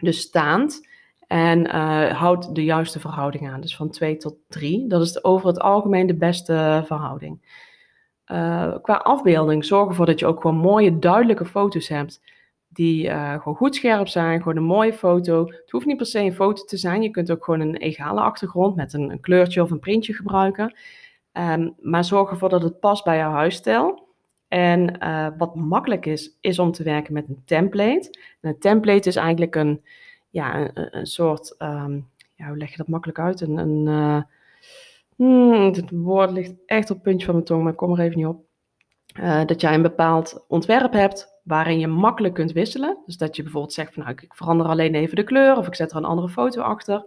Dus 0.00 0.20
staand. 0.20 0.88
En 1.26 1.70
houd 2.10 2.54
de 2.54 2.64
juiste 2.64 3.00
verhouding 3.00 3.48
aan. 3.48 3.60
Dus 3.60 3.76
van 3.76 3.90
2 3.90 4.16
tot 4.16 4.36
3. 4.48 4.86
Dat 4.88 5.02
is 5.02 5.24
over 5.24 5.46
het 5.46 5.60
algemeen 5.60 6.06
de 6.06 6.16
beste 6.16 6.82
verhouding. 6.86 7.40
Uh, 8.32 8.74
qua 8.82 8.94
afbeelding 8.94 9.64
zorg 9.64 9.88
ervoor 9.88 10.06
dat 10.06 10.18
je 10.18 10.26
ook 10.26 10.40
gewoon 10.40 10.56
mooie, 10.56 10.98
duidelijke 10.98 11.44
foto's 11.44 11.88
hebt. 11.88 12.22
Die 12.68 13.06
uh, 13.06 13.34
gewoon 13.34 13.56
goed 13.56 13.74
scherp 13.74 14.08
zijn, 14.08 14.38
gewoon 14.38 14.56
een 14.56 14.62
mooie 14.62 14.92
foto. 14.92 15.46
Het 15.46 15.70
hoeft 15.70 15.86
niet 15.86 15.96
per 15.96 16.06
se 16.06 16.20
een 16.20 16.34
foto 16.34 16.64
te 16.64 16.76
zijn. 16.76 17.02
Je 17.02 17.10
kunt 17.10 17.30
ook 17.30 17.44
gewoon 17.44 17.60
een 17.60 17.76
egale 17.76 18.20
achtergrond 18.20 18.76
met 18.76 18.92
een, 18.92 19.10
een 19.10 19.20
kleurtje 19.20 19.62
of 19.62 19.70
een 19.70 19.78
printje 19.78 20.12
gebruiken. 20.14 20.74
Um, 21.32 21.74
maar 21.80 22.04
zorg 22.04 22.30
ervoor 22.30 22.48
dat 22.48 22.62
het 22.62 22.80
past 22.80 23.04
bij 23.04 23.16
jouw 23.16 23.32
huisstijl. 23.32 24.08
En 24.48 24.96
uh, 25.02 25.28
wat 25.38 25.54
makkelijk 25.54 26.06
is, 26.06 26.36
is 26.40 26.58
om 26.58 26.72
te 26.72 26.82
werken 26.82 27.12
met 27.12 27.28
een 27.28 27.42
template. 27.44 28.10
En 28.40 28.48
een 28.48 28.58
template 28.58 29.08
is 29.08 29.16
eigenlijk 29.16 29.54
een, 29.54 29.82
ja, 30.30 30.56
een, 30.56 30.96
een 30.98 31.06
soort, 31.06 31.54
um, 31.58 32.08
ja, 32.34 32.48
hoe 32.48 32.56
leg 32.56 32.70
je 32.70 32.76
dat 32.76 32.88
makkelijk 32.88 33.18
uit? 33.18 33.40
Een, 33.40 33.56
een 33.56 34.26
Hmm, 35.16 35.72
het 35.72 35.90
woord 35.90 36.30
ligt 36.30 36.54
echt 36.66 36.90
op 36.90 36.96
het 36.96 37.04
puntje 37.04 37.24
van 37.24 37.34
mijn 37.34 37.46
tong, 37.46 37.62
maar 37.62 37.72
ik 37.72 37.78
kom 37.78 37.92
er 37.92 38.00
even 38.00 38.16
niet 38.16 38.26
op. 38.26 38.44
Uh, 39.20 39.44
dat 39.44 39.60
jij 39.60 39.74
een 39.74 39.82
bepaald 39.82 40.44
ontwerp 40.48 40.92
hebt 40.92 41.34
waarin 41.42 41.78
je 41.78 41.86
makkelijk 41.86 42.34
kunt 42.34 42.52
wisselen. 42.52 42.98
Dus 43.06 43.16
dat 43.16 43.36
je 43.36 43.42
bijvoorbeeld 43.42 43.72
zegt 43.72 43.94
van 43.94 44.02
nou, 44.02 44.14
ik 44.22 44.34
verander 44.34 44.66
alleen 44.66 44.94
even 44.94 45.16
de 45.16 45.24
kleur 45.24 45.56
of 45.56 45.66
ik 45.66 45.74
zet 45.74 45.90
er 45.90 45.96
een 45.96 46.04
andere 46.04 46.28
foto 46.28 46.60
achter. 46.60 47.04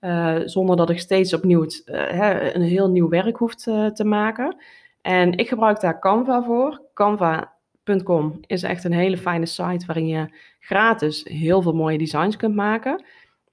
Uh, 0.00 0.36
zonder 0.44 0.76
dat 0.76 0.90
ik 0.90 0.98
steeds 0.98 1.34
opnieuw 1.34 1.64
uh, 1.64 2.54
een 2.54 2.62
heel 2.62 2.90
nieuw 2.90 3.08
werk 3.08 3.36
hoef 3.36 3.54
te, 3.54 4.04
maken. 4.04 4.56
En 5.02 5.32
ik 5.32 5.48
gebruik 5.48 5.80
daar 5.80 6.00
Canva 6.00 6.42
voor. 6.42 6.82
Canva.com 6.94 8.38
is 8.40 8.62
echt 8.62 8.84
een 8.84 8.92
hele 8.92 9.18
fijne 9.18 9.46
site 9.46 9.86
waarin 9.86 10.06
je 10.06 10.28
gratis 10.60 11.24
heel 11.24 11.62
veel 11.62 11.74
mooie 11.74 11.98
designs 11.98 12.36
kunt 12.36 12.54
maken. 12.54 13.04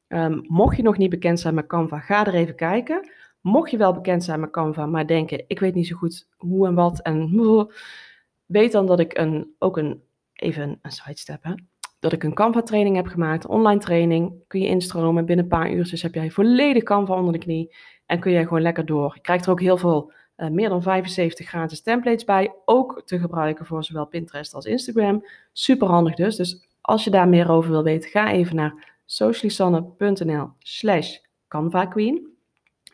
Um, 0.08 0.44
mocht 0.48 0.78
je 0.78 0.84
nog 0.84 0.98
niet 0.98 1.10
bekend 1.10 1.40
zijn 1.40 1.54
met 1.54 1.68
Canva, 1.68 2.00
ga 2.00 2.26
er 2.26 2.34
even 2.34 2.56
kijken. 2.56 3.10
Mocht 3.44 3.72
je 3.72 3.78
wel 3.78 3.94
bekend 3.94 4.24
zijn 4.24 4.40
met 4.40 4.52
Canva, 4.52 4.86
maar 4.86 5.08
denken, 5.08 5.44
ik 5.48 5.60
weet 5.60 5.74
niet 5.74 5.88
zo 5.88 5.96
goed 5.96 6.28
hoe 6.38 6.68
en 6.68 6.74
wat 6.74 7.02
en 7.02 7.30
weet 8.46 8.72
dan 8.72 8.86
dat 8.86 9.00
ik 9.00 9.18
een, 9.18 9.56
ook 9.60 9.78
een, 9.78 10.02
even 10.34 10.80
een 10.82 10.92
sidestep 10.92 11.44
hè, 11.44 11.54
dat 12.00 12.14
ik 12.14 12.24
een 12.24 12.34
Canva 12.34 12.62
training 12.62 12.96
heb 12.96 13.08
gemaakt, 13.08 13.46
online 13.46 13.80
training, 13.80 14.34
kun 14.48 14.60
je 14.60 14.68
instromen, 14.68 15.26
binnen 15.26 15.46
een 15.46 15.52
paar 15.52 15.72
uur 15.72 15.90
dus 15.90 16.02
heb 16.02 16.14
jij 16.14 16.32
volledig 16.32 16.84
Canva 16.84 17.16
onder 17.16 17.34
de 17.34 17.40
knie 17.40 17.76
en 18.06 18.20
kun 18.20 18.32
je 18.32 18.44
gewoon 18.44 18.62
lekker 18.62 18.86
door. 18.86 19.12
Je 19.16 19.22
krijgt 19.22 19.46
er 19.46 19.52
ook 19.52 19.62
heel 19.62 19.78
veel, 19.78 20.12
uh, 20.38 20.50
meer 20.50 20.70
dan 20.70 20.82
75 20.82 21.48
gratis 21.48 21.82
templates 21.82 22.24
bij, 22.24 22.54
ook 22.66 23.02
te 23.06 23.20
gebruiken 23.20 23.66
voor 23.66 23.84
zowel 23.84 24.06
Pinterest 24.06 24.54
als 24.54 24.66
Instagram. 24.66 25.26
Super 25.52 25.88
handig 25.88 26.16
dus, 26.16 26.36
dus 26.36 26.68
als 26.82 27.04
je 27.04 27.10
daar 27.10 27.30
meer 27.30 27.50
over 27.50 27.72
wil 27.72 27.84
weten, 27.84 28.10
ga 28.10 28.32
even 28.32 28.56
naar 28.56 28.98
socialisanne.nl 29.06 30.50
slash 30.60 31.18
Canva 31.48 31.86
Queen. 31.86 32.33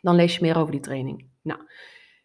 Dan 0.02 0.16
lees 0.16 0.36
je 0.36 0.42
meer 0.42 0.58
over 0.58 0.72
die 0.72 0.80
training. 0.80 1.26
Nou, 1.42 1.60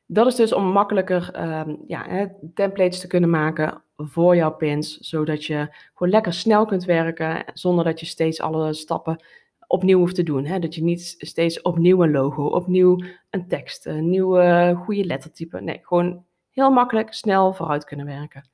Dat 0.06 0.26
is 0.26 0.34
dus 0.34 0.52
om 0.52 0.64
makkelijker 0.64 1.30
ehm, 1.32 1.74
ja, 1.86 2.30
templates 2.54 3.00
te 3.00 3.06
kunnen 3.06 3.30
maken 3.30 3.82
voor 3.96 4.36
jouw 4.36 4.52
pins, 4.52 4.98
zodat 4.98 5.44
je 5.44 5.68
gewoon 5.94 6.12
lekker 6.12 6.32
snel 6.32 6.64
kunt 6.64 6.84
werken 6.84 7.44
zonder 7.52 7.84
dat 7.84 8.00
je 8.00 8.06
steeds 8.06 8.40
alle 8.40 8.74
stappen 8.74 9.24
opnieuw 9.66 9.98
hoeft 9.98 10.14
te 10.14 10.22
doen. 10.22 10.44
Hè? 10.44 10.58
Dat 10.58 10.74
je 10.74 10.82
niet 10.82 11.14
steeds 11.18 11.62
opnieuw 11.62 12.02
een 12.02 12.10
logo, 12.10 12.46
opnieuw 12.46 12.98
een 13.30 13.48
tekst, 13.48 13.86
een 13.86 14.10
nieuwe 14.10 14.74
goede 14.84 15.04
lettertype. 15.04 15.60
Nee, 15.60 15.80
gewoon 15.82 16.24
heel 16.50 16.70
makkelijk, 16.70 17.12
snel 17.12 17.52
vooruit 17.52 17.84
kunnen 17.84 18.06
werken. 18.06 18.48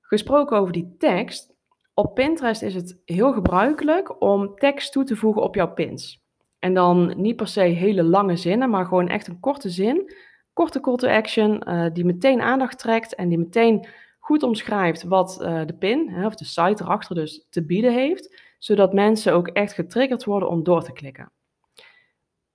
Gesproken 0.00 0.58
over 0.58 0.72
die 0.72 0.94
tekst, 0.98 1.54
op 1.94 2.14
Pinterest 2.14 2.62
is 2.62 2.74
het 2.74 2.98
heel 3.04 3.32
gebruikelijk 3.32 4.22
om 4.22 4.54
tekst 4.54 4.92
toe 4.92 5.04
te 5.04 5.16
voegen 5.16 5.42
op 5.42 5.54
jouw 5.54 5.72
pins. 5.72 6.24
En 6.66 6.74
dan 6.74 7.12
niet 7.16 7.36
per 7.36 7.48
se 7.48 7.60
hele 7.60 8.02
lange 8.02 8.36
zinnen, 8.36 8.70
maar 8.70 8.86
gewoon 8.86 9.08
echt 9.08 9.26
een 9.26 9.40
korte 9.40 9.70
zin, 9.70 10.12
korte 10.52 10.80
call 10.80 10.96
to 10.96 11.08
action, 11.08 11.62
uh, 11.68 11.86
die 11.92 12.04
meteen 12.04 12.40
aandacht 12.40 12.78
trekt 12.78 13.14
en 13.14 13.28
die 13.28 13.38
meteen 13.38 13.88
goed 14.18 14.42
omschrijft 14.42 15.02
wat 15.02 15.38
uh, 15.40 15.60
de 15.66 15.74
pin, 15.74 16.08
hè, 16.08 16.26
of 16.26 16.34
de 16.34 16.44
site 16.44 16.82
erachter 16.82 17.14
dus, 17.14 17.46
te 17.50 17.64
bieden 17.64 17.92
heeft, 17.92 18.42
zodat 18.58 18.92
mensen 18.92 19.32
ook 19.32 19.48
echt 19.48 19.72
getriggerd 19.72 20.24
worden 20.24 20.48
om 20.48 20.62
door 20.62 20.82
te 20.82 20.92
klikken. 20.92 21.32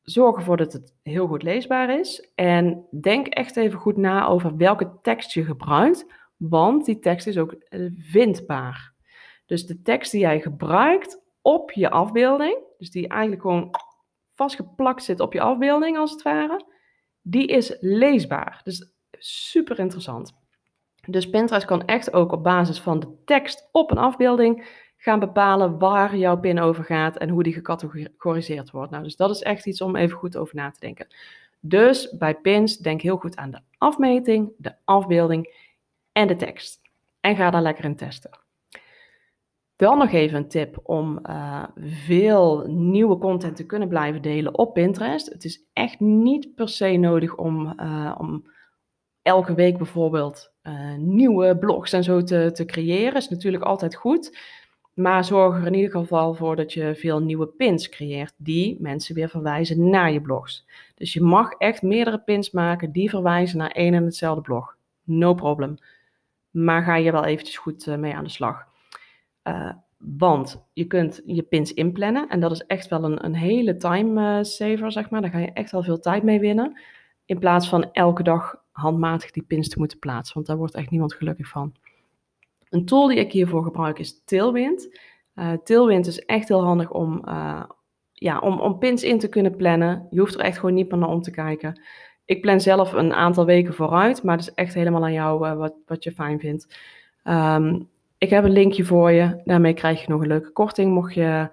Zorg 0.02 0.38
ervoor 0.38 0.58
dat 0.58 0.74
het 0.74 0.94
heel 1.04 1.28
goed 1.28 1.44
leesbaar 1.44 2.00
is 2.00 2.30
en 2.36 2.86
denk 3.02 3.28
echt 3.28 3.58
even 3.58 3.80
goed 3.80 3.98
na 3.98 4.28
over 4.28 4.58
welke 4.58 4.92
tekst 5.02 5.34
je 5.34 5.44
gebruikt, 5.44 6.06
want 6.38 6.86
die 6.86 7.00
tekst 7.00 7.28
is 7.28 7.38
ook 7.38 7.52
eh, 7.52 7.86
vindbaar. 7.98 8.94
Dus 9.46 9.66
de 9.66 9.82
tekst 9.82 10.12
die 10.12 10.22
jij 10.22 10.40
gebruikt 10.40 11.22
op 11.42 11.72
je 11.72 11.90
afbeelding, 11.90 12.58
dus 12.78 12.92
die 12.92 13.08
eigenlijk 13.08 13.42
gewoon 13.42 13.70
vastgeplakt 14.42 15.04
zit 15.04 15.20
op 15.20 15.34
je 15.34 15.42
afbeelding 15.42 15.98
als 15.98 16.12
het 16.12 16.22
ware, 16.22 16.66
die 17.22 17.48
is 17.48 17.78
leesbaar. 17.80 18.62
Dus 18.64 18.92
super 19.12 19.80
interessant. 19.80 20.34
Dus 21.08 21.30
Pinterest 21.30 21.66
kan 21.66 21.86
echt 21.86 22.14
ook 22.14 22.32
op 22.32 22.44
basis 22.44 22.80
van 22.80 23.00
de 23.00 23.08
tekst 23.26 23.70
op 23.72 23.92
een 23.92 23.98
afbeelding 23.98 24.68
gaan 24.98 25.20
bepalen 25.20 25.80
waar 25.80 26.18
jouw 26.18 26.40
pin 26.40 26.60
over 26.60 26.84
gaat 26.84 27.18
en 27.18 27.30
hoe 27.30 27.44
die 27.44 27.54
gecategoriseerd 27.54 28.72
wordt. 28.72 28.92
Nou, 28.92 29.04
dus 29.04 29.16
dat 29.16 29.30
is 29.30 29.42
echt 29.42 29.66
iets 29.66 29.82
om 29.82 29.96
even 29.96 30.18
goed 30.18 30.38
over 30.38 30.56
na 30.56 30.72
te 30.72 30.80
denken. 30.80 31.08
Dus 31.60 32.18
bij 32.18 32.36
pins 32.36 32.78
denk 32.78 33.02
heel 33.02 33.18
goed 33.18 33.36
aan 33.36 33.52
de 33.52 33.60
afmeting, 33.78 34.52
de 34.58 34.76
afbeelding 34.86 35.54
en 36.12 36.28
de 36.28 36.36
tekst. 36.36 36.82
En 37.20 37.36
ga 37.36 37.50
daar 37.50 37.62
lekker 37.62 37.86
in 37.86 37.96
testen. 37.96 38.41
Dan 39.82 39.98
nog 39.98 40.12
even 40.12 40.38
een 40.38 40.48
tip 40.48 40.80
om 40.84 41.20
uh, 41.30 41.64
veel 41.78 42.66
nieuwe 42.68 43.18
content 43.18 43.56
te 43.56 43.66
kunnen 43.66 43.88
blijven 43.88 44.22
delen 44.22 44.58
op 44.58 44.74
Pinterest. 44.74 45.30
Het 45.30 45.44
is 45.44 45.66
echt 45.74 46.00
niet 46.00 46.56
per 46.56 46.70
se 46.70 46.98
nodig 46.98 47.36
om, 47.36 47.74
uh, 47.80 48.16
om 48.18 48.46
elke 49.22 49.54
week 49.54 49.78
bijvoorbeeld 49.78 50.54
uh, 50.64 50.96
nieuwe 50.98 51.58
blogs 51.58 51.94
en 51.94 52.04
zo 52.04 52.24
te, 52.24 52.52
te 52.54 52.66
creëren. 52.66 53.16
Is 53.16 53.30
natuurlijk 53.30 53.64
altijd 53.64 53.96
goed. 53.96 54.38
Maar 54.94 55.26
zorg 55.26 55.58
er 55.58 55.68
in 55.68 55.74
ieder 55.74 55.92
geval 55.92 56.34
voor 56.34 56.56
dat 56.56 56.74
je 56.74 56.96
veel 56.96 57.20
nieuwe 57.20 57.48
pins 57.48 57.90
creëert 57.90 58.34
die 58.38 58.78
mensen 58.80 59.16
weer 59.16 59.30
verwijzen 59.30 59.90
naar 59.90 60.12
je 60.12 60.22
blogs. 60.22 60.66
Dus 60.96 61.14
je 61.14 61.22
mag 61.22 61.52
echt 61.52 61.82
meerdere 61.82 62.20
pins 62.20 62.52
maken 62.52 62.92
die 62.92 63.10
verwijzen 63.10 63.58
naar 63.58 63.72
één 63.72 63.94
en 63.94 64.06
hetzelfde 64.06 64.42
blog. 64.42 64.76
No 65.04 65.34
problem. 65.34 65.78
Maar 66.52 66.84
ga 66.84 66.96
je 66.96 67.12
wel 67.12 67.26
eventjes 67.26 67.58
goed 67.58 67.86
mee 67.86 68.14
aan 68.14 68.24
de 68.24 68.30
slag. 68.30 68.70
Uh, 69.44 69.72
want 69.98 70.68
je 70.74 70.86
kunt 70.86 71.22
je 71.26 71.42
pins 71.42 71.74
inplannen 71.74 72.30
en 72.30 72.40
dat 72.40 72.52
is 72.52 72.66
echt 72.66 72.88
wel 72.88 73.04
een, 73.04 73.26
een 73.26 73.36
hele 73.36 73.78
time 73.78 74.38
uh, 74.38 74.44
saver, 74.44 74.92
zeg 74.92 75.10
maar. 75.10 75.22
Daar 75.22 75.32
ga 75.32 75.38
je 75.38 75.52
echt 75.54 75.72
wel 75.72 75.84
veel 75.84 76.00
tijd 76.00 76.24
mee 76.24 76.40
winnen. 76.40 76.80
In 77.26 77.40
plaats 77.40 77.70
van 77.70 77.92
elke 77.92 78.24
dag 78.24 78.56
handmatig 78.72 79.32
die 79.32 79.44
pins 79.44 79.70
te 79.70 79.80
moeten 79.80 80.00
plaatsen, 80.00 80.34
want 80.34 80.48
daar 80.48 80.58
wordt 80.58 80.76
echt 80.76 80.90
niemand 80.90 81.14
gelukkig 81.14 81.48
van. 81.48 81.74
Een 82.70 82.86
tool 82.86 83.08
die 83.08 83.18
ik 83.18 83.32
hiervoor 83.32 83.64
gebruik 83.64 84.00
is 84.00 84.24
Tailwind. 84.26 85.00
Uh, 85.36 85.54
Tailwind 85.64 86.08
is 86.08 86.26
echt 86.26 86.48
heel 86.48 86.64
handig 86.64 86.92
om, 86.92 87.22
uh, 87.26 87.64
ja, 88.14 88.40
om, 88.40 88.60
om 88.60 88.78
pins 88.78 89.04
in 89.04 89.20
te 89.20 89.30
kunnen 89.30 89.56
plannen. 89.56 90.08
Je 90.10 90.20
hoeft 90.20 90.34
er 90.34 90.40
echt 90.40 90.60
gewoon 90.60 90.76
niet 90.76 90.90
meer 90.92 91.00
naar 91.00 91.10
om 91.10 91.22
te 91.22 91.32
kijken. 91.32 91.82
Ik 92.26 92.42
plan 92.42 92.62
zelf 92.62 92.94
een 92.94 93.14
aantal 93.14 93.46
weken 93.46 93.74
vooruit, 93.74 94.24
maar 94.24 94.38
het 94.38 94.48
is 94.48 94.54
echt 94.54 94.74
helemaal 94.74 95.04
aan 95.04 95.14
jou 95.14 95.40
wat, 95.40 95.74
wat 95.86 96.04
je 96.04 96.12
fijn 96.12 96.40
vindt. 96.40 96.78
Um, 97.24 97.90
ik 98.22 98.30
heb 98.30 98.44
een 98.44 98.52
linkje 98.52 98.86
voor 98.86 99.12
je. 99.12 99.42
Daarmee 99.44 99.74
krijg 99.74 100.02
je 100.02 100.10
nog 100.10 100.22
een 100.22 100.28
leuke 100.28 100.52
korting. 100.52 100.94
Mocht 100.94 101.14
je, 101.14 101.50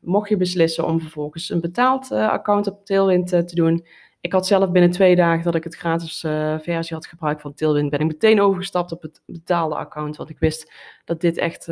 mocht 0.00 0.28
je 0.28 0.36
beslissen 0.36 0.86
om 0.86 1.00
vervolgens 1.00 1.50
een 1.50 1.60
betaald 1.60 2.12
account 2.12 2.66
op 2.66 2.84
Tailwind 2.84 3.28
te 3.28 3.54
doen. 3.54 3.86
Ik 4.20 4.32
had 4.32 4.46
zelf 4.46 4.70
binnen 4.70 4.90
twee 4.90 5.16
dagen 5.16 5.44
dat 5.44 5.54
ik 5.54 5.64
het 5.64 5.76
gratis 5.76 6.20
versie 6.60 6.96
had 6.96 7.06
gebruikt 7.06 7.40
van 7.40 7.54
Tailwind, 7.54 7.90
ben 7.90 8.00
ik 8.00 8.06
meteen 8.06 8.40
overgestapt 8.40 8.92
op 8.92 9.02
het 9.02 9.22
betaalde 9.26 9.74
account. 9.74 10.16
Want 10.16 10.30
ik 10.30 10.38
wist 10.38 10.72
dat 11.04 11.20
dit 11.20 11.38
echt 11.38 11.66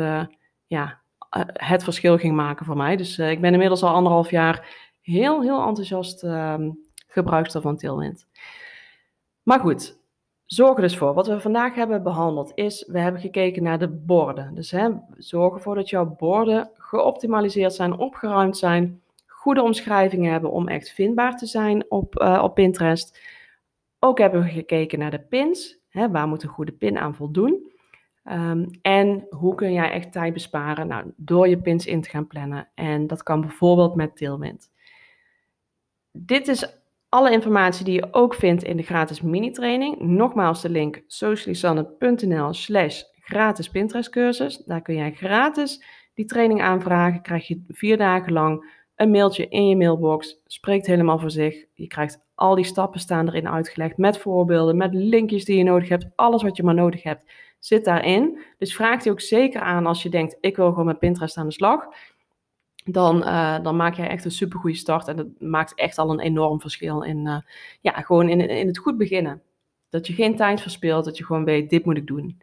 ja, 0.67 1.01
het 1.53 1.83
verschil 1.83 2.17
ging 2.17 2.35
maken 2.35 2.65
voor 2.65 2.77
mij. 2.77 2.95
Dus 2.95 3.19
ik 3.19 3.41
ben 3.41 3.53
inmiddels 3.53 3.83
al 3.83 3.93
anderhalf 3.93 4.29
jaar 4.29 4.89
heel, 5.01 5.41
heel 5.41 5.67
enthousiast 5.67 6.23
ehm, 6.23 6.69
gebruikster 7.07 7.61
van 7.61 7.77
Tailwind. 7.77 8.27
Maar 9.43 9.59
goed, 9.59 10.00
zorg 10.53 10.75
er 10.75 10.81
dus 10.81 10.97
voor. 10.97 11.13
Wat 11.13 11.27
we 11.27 11.39
vandaag 11.39 11.75
hebben 11.75 12.03
behandeld 12.03 12.51
is, 12.55 12.85
we 12.87 12.99
hebben 12.99 13.21
gekeken 13.21 13.63
naar 13.63 13.79
de 13.79 13.89
borden. 13.89 14.55
Dus 14.55 14.71
hè, 14.71 14.89
zorg 15.17 15.53
ervoor 15.53 15.75
dat 15.75 15.89
jouw 15.89 16.15
borden 16.15 16.69
geoptimaliseerd 16.77 17.73
zijn, 17.73 17.97
opgeruimd 17.97 18.57
zijn 18.57 19.01
goede 19.25 19.61
omschrijvingen 19.61 20.31
hebben 20.31 20.51
om 20.51 20.67
echt 20.67 20.89
vindbaar 20.89 21.37
te 21.37 21.45
zijn 21.45 21.85
op, 21.91 22.21
uh, 22.21 22.41
op 22.43 22.53
Pinterest. 22.53 23.19
Ook 23.99 24.17
hebben 24.17 24.41
we 24.43 24.49
gekeken 24.49 24.99
naar 24.99 25.11
de 25.11 25.19
pins. 25.19 25.79
Hè, 25.89 26.09
waar 26.09 26.27
moet 26.27 26.43
een 26.43 26.49
goede 26.49 26.71
pin 26.71 26.97
aan 26.97 27.15
voldoen? 27.15 27.71
Um, 28.31 28.69
en 28.81 29.27
hoe 29.29 29.55
kun 29.55 29.73
jij 29.73 29.91
echt 29.91 30.11
tijd 30.11 30.33
besparen? 30.33 30.87
Nou, 30.87 31.11
door 31.15 31.47
je 31.47 31.61
pins 31.61 31.85
in 31.85 32.01
te 32.01 32.09
gaan 32.09 32.27
plannen. 32.27 32.69
En 32.75 33.07
dat 33.07 33.23
kan 33.23 33.41
bijvoorbeeld 33.41 33.95
met 33.95 34.17
Tailwind. 34.17 34.71
Dit 36.11 36.47
is 36.47 36.80
alle 37.11 37.31
informatie 37.31 37.85
die 37.85 37.93
je 37.93 38.07
ook 38.11 38.33
vindt 38.33 38.63
in 38.63 38.77
de 38.77 38.83
gratis 38.83 39.21
mini-training. 39.21 39.99
Nogmaals 39.99 40.61
de 40.61 40.69
link 40.69 41.01
socialisanne.nl 41.07 42.53
slash 42.53 43.01
gratis 43.19 43.69
Pinterest 43.69 44.09
cursus. 44.09 44.57
Daar 44.57 44.81
kun 44.81 44.95
jij 44.95 45.11
gratis 45.11 45.83
die 46.13 46.25
training 46.25 46.61
aanvragen. 46.61 47.21
Krijg 47.21 47.47
je 47.47 47.63
vier 47.67 47.97
dagen 47.97 48.33
lang 48.33 48.65
een 48.95 49.11
mailtje 49.11 49.47
in 49.47 49.67
je 49.67 49.75
mailbox. 49.75 50.41
Spreekt 50.45 50.87
helemaal 50.87 51.19
voor 51.19 51.31
zich. 51.31 51.65
Je 51.73 51.87
krijgt 51.87 52.23
al 52.35 52.55
die 52.55 52.65
stappen 52.65 52.99
staan 52.99 53.27
erin 53.27 53.49
uitgelegd 53.49 53.97
met 53.97 54.17
voorbeelden, 54.17 54.77
met 54.77 54.93
linkjes 54.93 55.45
die 55.45 55.57
je 55.57 55.63
nodig 55.63 55.89
hebt. 55.89 56.05
Alles 56.15 56.43
wat 56.43 56.57
je 56.57 56.63
maar 56.63 56.73
nodig 56.73 57.03
hebt 57.03 57.23
zit 57.59 57.85
daarin. 57.85 58.41
Dus 58.57 58.75
vraag 58.75 59.01
die 59.01 59.11
ook 59.11 59.21
zeker 59.21 59.61
aan 59.61 59.85
als 59.85 60.03
je 60.03 60.09
denkt, 60.09 60.37
ik 60.39 60.55
wil 60.55 60.69
gewoon 60.69 60.85
met 60.85 60.99
Pinterest 60.99 61.37
aan 61.37 61.47
de 61.47 61.53
slag. 61.53 61.87
Dan, 62.85 63.17
uh, 63.17 63.63
dan 63.63 63.75
maak 63.75 63.93
jij 63.93 64.07
echt 64.07 64.25
een 64.25 64.31
supergoeie 64.31 64.75
start. 64.75 65.07
En 65.07 65.15
dat 65.15 65.27
maakt 65.39 65.75
echt 65.75 65.97
al 65.97 66.11
een 66.11 66.19
enorm 66.19 66.61
verschil 66.61 67.01
in, 67.01 67.25
uh, 67.25 67.37
ja, 67.81 67.91
gewoon 67.91 68.29
in, 68.29 68.49
in 68.49 68.67
het 68.67 68.77
goed 68.77 68.97
beginnen. 68.97 69.41
Dat 69.89 70.07
je 70.07 70.13
geen 70.13 70.35
tijd 70.35 70.61
verspilt, 70.61 71.05
dat 71.05 71.17
je 71.17 71.25
gewoon 71.25 71.45
weet, 71.45 71.69
dit 71.69 71.85
moet 71.85 71.97
ik 71.97 72.07
doen. 72.07 72.41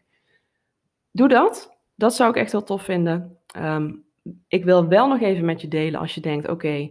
Doe 1.10 1.28
dat. 1.28 1.76
Dat 1.94 2.14
zou 2.14 2.30
ik 2.30 2.36
echt 2.36 2.52
heel 2.52 2.62
tof 2.62 2.82
vinden. 2.82 3.38
Um, 3.56 4.04
ik 4.48 4.64
wil 4.64 4.88
wel 4.88 5.08
nog 5.08 5.20
even 5.20 5.44
met 5.44 5.60
je 5.60 5.68
delen 5.68 6.00
als 6.00 6.14
je 6.14 6.20
denkt, 6.20 6.48
oké, 6.48 6.88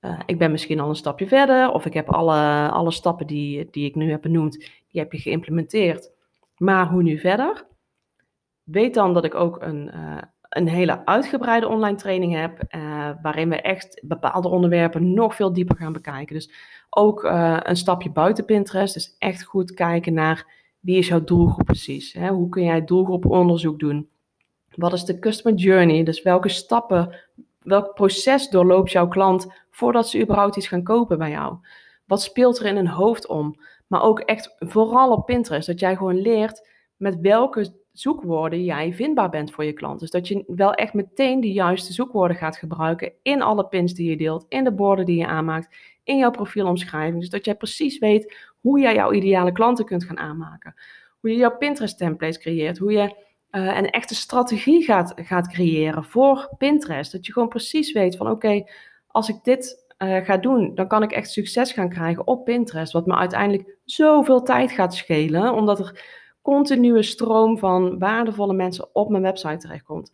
uh, 0.00 0.20
ik 0.26 0.38
ben 0.38 0.50
misschien 0.50 0.80
al 0.80 0.88
een 0.88 0.94
stapje 0.94 1.26
verder, 1.26 1.70
of 1.70 1.86
ik 1.86 1.92
heb 1.94 2.08
alle, 2.08 2.68
alle 2.70 2.90
stappen 2.90 3.26
die, 3.26 3.68
die 3.70 3.84
ik 3.84 3.94
nu 3.94 4.10
heb 4.10 4.22
benoemd, 4.22 4.58
die 4.88 5.00
heb 5.00 5.12
je 5.12 5.18
geïmplementeerd. 5.18 6.10
Maar 6.56 6.88
hoe 6.88 7.02
nu 7.02 7.18
verder? 7.18 7.66
Weet 8.62 8.94
dan 8.94 9.14
dat 9.14 9.24
ik 9.24 9.34
ook 9.34 9.62
een, 9.62 9.90
een 10.50 10.68
hele 10.68 11.04
uitgebreide 11.06 11.68
online 11.68 11.96
training 11.96 12.34
heb, 12.34 12.62
uh, 12.76 13.10
waarin 13.22 13.48
we 13.48 13.60
echt 13.60 14.02
bepaalde 14.04 14.48
onderwerpen 14.48 15.14
nog 15.14 15.34
veel 15.34 15.52
dieper 15.52 15.76
gaan 15.76 15.92
bekijken. 15.92 16.34
Dus 16.34 16.50
ook 16.90 17.24
een 17.62 17.76
stapje 17.76 18.10
buiten 18.10 18.44
Pinterest, 18.44 18.94
dus 18.94 19.16
echt 19.18 19.42
goed 19.42 19.74
kijken 19.74 20.14
naar 20.14 20.58
wie 20.80 20.96
is 20.96 21.08
jouw 21.08 21.24
doelgroep 21.24 21.64
precies? 21.64 22.12
Hè? 22.12 22.28
Hoe 22.28 22.48
kun 22.48 22.64
jij 22.64 22.84
doelgroeponderzoek 22.84 23.78
doen? 23.78 24.08
Wat 24.74 24.92
is 24.92 25.04
de 25.04 25.18
customer 25.18 25.58
journey? 25.58 26.04
Dus 26.04 26.22
welke 26.22 26.48
stappen, 26.48 27.16
welk 27.62 27.94
proces 27.94 28.48
doorloopt 28.48 28.92
jouw 28.92 29.08
klant 29.08 29.52
voordat 29.70 30.08
ze 30.08 30.20
überhaupt 30.20 30.56
iets 30.56 30.68
gaan 30.68 30.82
kopen 30.82 31.18
bij 31.18 31.30
jou? 31.30 31.56
Wat 32.06 32.22
speelt 32.22 32.58
er 32.58 32.66
in 32.66 32.76
hun 32.76 32.88
hoofd 32.88 33.26
om? 33.26 33.60
Maar 33.86 34.02
ook 34.02 34.20
echt 34.20 34.56
vooral 34.58 35.12
op 35.12 35.26
Pinterest, 35.26 35.66
dat 35.66 35.80
jij 35.80 35.96
gewoon 35.96 36.20
leert 36.20 36.68
met 36.96 37.20
welke 37.20 37.79
zoekwoorden 37.92 38.64
jij 38.64 38.92
vindbaar 38.92 39.30
bent 39.30 39.52
voor 39.52 39.64
je 39.64 39.72
klant. 39.72 40.00
Dus 40.00 40.10
dat 40.10 40.28
je 40.28 40.44
wel 40.46 40.72
echt 40.74 40.94
meteen 40.94 41.40
de 41.40 41.52
juiste 41.52 41.92
zoekwoorden 41.92 42.36
gaat 42.36 42.56
gebruiken 42.56 43.12
in 43.22 43.42
alle 43.42 43.66
pins 43.66 43.94
die 43.94 44.10
je 44.10 44.16
deelt, 44.16 44.46
in 44.48 44.64
de 44.64 44.72
borden 44.72 45.04
die 45.04 45.18
je 45.18 45.26
aanmaakt, 45.26 45.76
in 46.04 46.16
jouw 46.16 46.30
profielomschrijving. 46.30 47.20
Dus 47.20 47.30
dat 47.30 47.44
jij 47.44 47.54
precies 47.54 47.98
weet 47.98 48.50
hoe 48.60 48.80
jij 48.80 48.94
jouw 48.94 49.12
ideale 49.12 49.52
klanten 49.52 49.84
kunt 49.84 50.04
gaan 50.04 50.18
aanmaken. 50.18 50.74
Hoe 51.20 51.30
je 51.30 51.36
jouw 51.36 51.56
Pinterest 51.56 51.98
templates 51.98 52.38
creëert, 52.38 52.78
hoe 52.78 52.92
je 52.92 53.28
uh, 53.50 53.76
een 53.76 53.90
echte 53.90 54.14
strategie 54.14 54.82
gaat, 54.82 55.12
gaat 55.16 55.48
creëren 55.48 56.04
voor 56.04 56.54
Pinterest. 56.58 57.12
Dat 57.12 57.26
je 57.26 57.32
gewoon 57.32 57.48
precies 57.48 57.92
weet 57.92 58.16
van 58.16 58.30
oké, 58.30 58.64
als 59.06 59.28
ik 59.28 59.36
dit 59.42 59.86
uh, 59.98 60.24
ga 60.24 60.36
doen, 60.36 60.74
dan 60.74 60.88
kan 60.88 61.02
ik 61.02 61.12
echt 61.12 61.30
succes 61.30 61.72
gaan 61.72 61.88
krijgen 61.88 62.26
op 62.26 62.44
Pinterest. 62.44 62.92
Wat 62.92 63.06
me 63.06 63.14
uiteindelijk 63.14 63.76
zoveel 63.84 64.42
tijd 64.42 64.70
gaat 64.70 64.94
schelen, 64.94 65.52
omdat 65.52 65.78
er 65.78 66.18
continue 66.42 67.02
stroom 67.02 67.58
van 67.58 67.98
waardevolle 67.98 68.52
mensen 68.52 68.88
op 68.92 69.08
mijn 69.10 69.22
website 69.22 69.56
terechtkomt. 69.56 70.12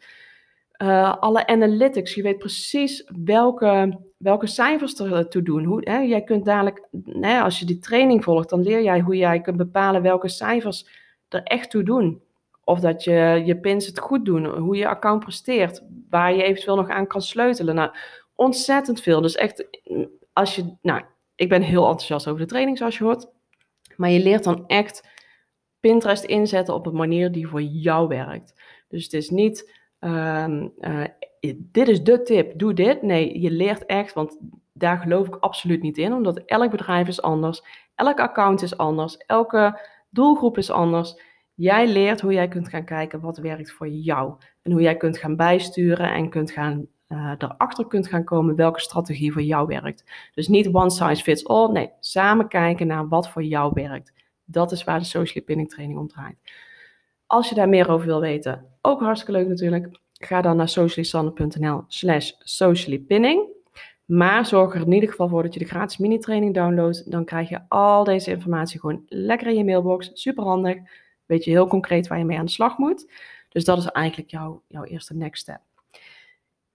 Uh, 0.82 1.16
alle 1.20 1.46
analytics, 1.46 2.14
je 2.14 2.22
weet 2.22 2.38
precies 2.38 3.10
welke, 3.24 3.98
welke 4.16 4.46
cijfers 4.46 5.00
er 5.00 5.28
toe 5.28 5.42
doen. 5.42 5.64
Hoe, 5.64 5.80
hè, 5.90 5.98
jij 5.98 6.22
kunt 6.22 6.44
dadelijk, 6.44 6.88
hè, 7.04 7.40
als 7.40 7.58
je 7.58 7.66
die 7.66 7.78
training 7.78 8.24
volgt, 8.24 8.48
dan 8.48 8.62
leer 8.62 8.82
jij 8.82 9.00
hoe 9.00 9.16
jij 9.16 9.40
kunt 9.40 9.56
bepalen 9.56 10.02
welke 10.02 10.28
cijfers 10.28 10.86
er 11.28 11.42
echt 11.42 11.70
toe 11.70 11.82
doen. 11.82 12.22
Of 12.64 12.80
dat 12.80 13.04
je 13.04 13.42
je 13.44 13.56
pins 13.56 13.86
het 13.86 13.98
goed 13.98 14.24
doen, 14.24 14.46
hoe 14.46 14.76
je 14.76 14.88
account 14.88 15.20
presteert, 15.20 15.82
waar 16.10 16.34
je 16.34 16.42
eventueel 16.42 16.76
nog 16.76 16.88
aan 16.88 17.06
kan 17.06 17.22
sleutelen. 17.22 17.74
Nou, 17.74 17.90
ontzettend 18.34 19.00
veel. 19.00 19.20
Dus 19.20 19.34
echt, 19.34 19.66
als 20.32 20.56
je, 20.56 20.76
nou, 20.82 21.02
ik 21.34 21.48
ben 21.48 21.62
heel 21.62 21.84
enthousiast 21.84 22.28
over 22.28 22.40
de 22.40 22.46
training, 22.46 22.78
zoals 22.78 22.98
je 22.98 23.04
hoort. 23.04 23.28
Maar 23.96 24.10
je 24.10 24.22
leert 24.22 24.44
dan 24.44 24.66
echt 24.66 25.08
Pinterest 25.80 26.24
inzetten 26.24 26.74
op 26.74 26.86
een 26.86 26.96
manier 26.96 27.32
die 27.32 27.48
voor 27.48 27.62
jou 27.62 28.08
werkt. 28.08 28.62
Dus 28.88 29.04
het 29.04 29.12
is 29.12 29.30
niet, 29.30 29.72
um, 30.00 30.72
uh, 30.80 31.04
dit 31.54 31.88
is 31.88 32.02
de 32.02 32.22
tip, 32.22 32.58
doe 32.58 32.74
dit. 32.74 33.02
Nee, 33.02 33.40
je 33.40 33.50
leert 33.50 33.86
echt, 33.86 34.12
want 34.12 34.38
daar 34.72 34.98
geloof 34.98 35.26
ik 35.26 35.36
absoluut 35.36 35.82
niet 35.82 35.98
in, 35.98 36.12
omdat 36.12 36.38
elk 36.38 36.70
bedrijf 36.70 37.08
is 37.08 37.22
anders, 37.22 37.62
elk 37.94 38.20
account 38.20 38.62
is 38.62 38.76
anders, 38.76 39.16
elke 39.16 39.80
doelgroep 40.10 40.58
is 40.58 40.70
anders. 40.70 41.20
Jij 41.54 41.88
leert 41.88 42.20
hoe 42.20 42.32
jij 42.32 42.48
kunt 42.48 42.68
gaan 42.68 42.84
kijken 42.84 43.20
wat 43.20 43.38
werkt 43.38 43.72
voor 43.72 43.88
jou. 43.88 44.34
En 44.62 44.72
hoe 44.72 44.80
jij 44.80 44.96
kunt 44.96 45.18
gaan 45.18 45.36
bijsturen 45.36 46.14
en 46.14 46.28
kunt 46.28 46.50
gaan, 46.50 46.86
uh, 47.08 47.32
erachter 47.38 47.86
kunt 47.86 48.08
gaan 48.08 48.24
komen 48.24 48.56
welke 48.56 48.80
strategie 48.80 49.32
voor 49.32 49.42
jou 49.42 49.66
werkt. 49.66 50.04
Dus 50.34 50.48
niet 50.48 50.68
one 50.72 50.90
size 50.90 51.22
fits 51.22 51.46
all. 51.46 51.70
Nee, 51.70 51.90
samen 52.00 52.48
kijken 52.48 52.86
naar 52.86 53.08
wat 53.08 53.28
voor 53.28 53.42
jou 53.42 53.70
werkt. 53.74 54.12
Dat 54.46 54.72
is 54.72 54.84
waar 54.84 54.98
de 54.98 55.04
social 55.04 55.44
pinning 55.44 55.70
training 55.70 55.98
om 55.98 56.08
draait. 56.08 56.36
Als 57.26 57.48
je 57.48 57.54
daar 57.54 57.68
meer 57.68 57.90
over 57.90 58.06
wil 58.06 58.20
weten, 58.20 58.66
ook 58.82 59.00
hartstikke 59.00 59.40
leuk 59.40 59.48
natuurlijk. 59.48 60.00
Ga 60.12 60.40
dan 60.40 60.56
naar 60.56 60.68
socialisanne.nl 60.68 61.84
slash 61.88 62.32
sociallypinning. 62.38 63.54
Maar 64.04 64.46
zorg 64.46 64.74
er 64.74 64.80
in 64.80 64.92
ieder 64.92 65.10
geval 65.10 65.28
voor 65.28 65.42
dat 65.42 65.54
je 65.54 65.58
de 65.58 65.66
gratis 65.66 65.96
mini-training 65.96 66.54
downloadt. 66.54 67.10
Dan 67.10 67.24
krijg 67.24 67.48
je 67.48 67.60
al 67.68 68.04
deze 68.04 68.30
informatie 68.30 68.80
gewoon 68.80 69.02
lekker 69.08 69.46
in 69.46 69.56
je 69.56 69.64
mailbox. 69.64 70.10
Super 70.12 70.44
handig 70.44 70.78
weet 71.26 71.44
je 71.44 71.50
heel 71.50 71.66
concreet 71.66 72.06
waar 72.06 72.18
je 72.18 72.24
mee 72.24 72.38
aan 72.38 72.44
de 72.44 72.50
slag 72.50 72.78
moet. 72.78 73.12
Dus 73.48 73.64
dat 73.64 73.78
is 73.78 73.86
eigenlijk 73.86 74.30
jouw, 74.30 74.62
jouw 74.68 74.84
eerste 74.84 75.14
next 75.14 75.42
step. 75.42 75.60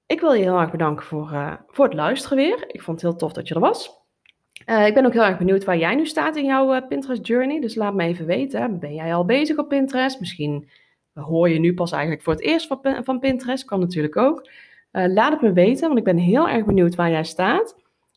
Ik 0.05 0.19
wil 0.19 0.33
je 0.33 0.43
heel 0.43 0.59
erg 0.59 0.71
bedanken 0.71 1.05
voor, 1.05 1.31
uh, 1.31 1.53
voor 1.67 1.85
het 1.85 1.93
luisteren 1.93 2.37
weer. 2.37 2.63
Ik 2.67 2.81
vond 2.81 3.01
het 3.01 3.09
heel 3.09 3.19
tof 3.19 3.33
dat 3.33 3.47
je 3.47 3.53
er 3.53 3.59
was. 3.59 4.00
Uh, 4.65 4.87
ik 4.87 4.93
ben 4.93 5.05
ook 5.05 5.13
heel 5.13 5.25
erg 5.25 5.37
benieuwd 5.37 5.63
waar 5.63 5.77
jij 5.77 5.95
nu 5.95 6.05
staat 6.05 6.35
in 6.35 6.45
jouw 6.45 6.75
uh, 6.75 6.87
Pinterest 6.87 7.27
journey. 7.27 7.59
Dus 7.59 7.75
laat 7.75 7.93
me 7.93 8.03
even 8.03 8.25
weten. 8.25 8.79
Ben 8.79 8.93
jij 8.93 9.13
al 9.13 9.25
bezig 9.25 9.57
op 9.57 9.69
Pinterest? 9.69 10.19
Misschien 10.19 10.69
hoor 11.13 11.49
je 11.49 11.59
nu 11.59 11.73
pas 11.73 11.91
eigenlijk 11.91 12.23
voor 12.23 12.33
het 12.33 12.41
eerst 12.41 12.67
van, 12.67 12.79
van 13.03 13.19
Pinterest. 13.19 13.65
Kan 13.65 13.79
natuurlijk 13.79 14.17
ook. 14.17 14.49
laat 14.91 15.31
het 15.31 15.41
me 15.41 15.53
weten, 15.53 15.87
want 15.87 15.97
ik 15.97 16.03
ben 16.03 16.17
heel 16.17 16.49
erg 16.49 16.65
benieuwd 16.65 16.95
waar 16.95 17.09
jij 17.09 17.23
staat. 17.23 17.75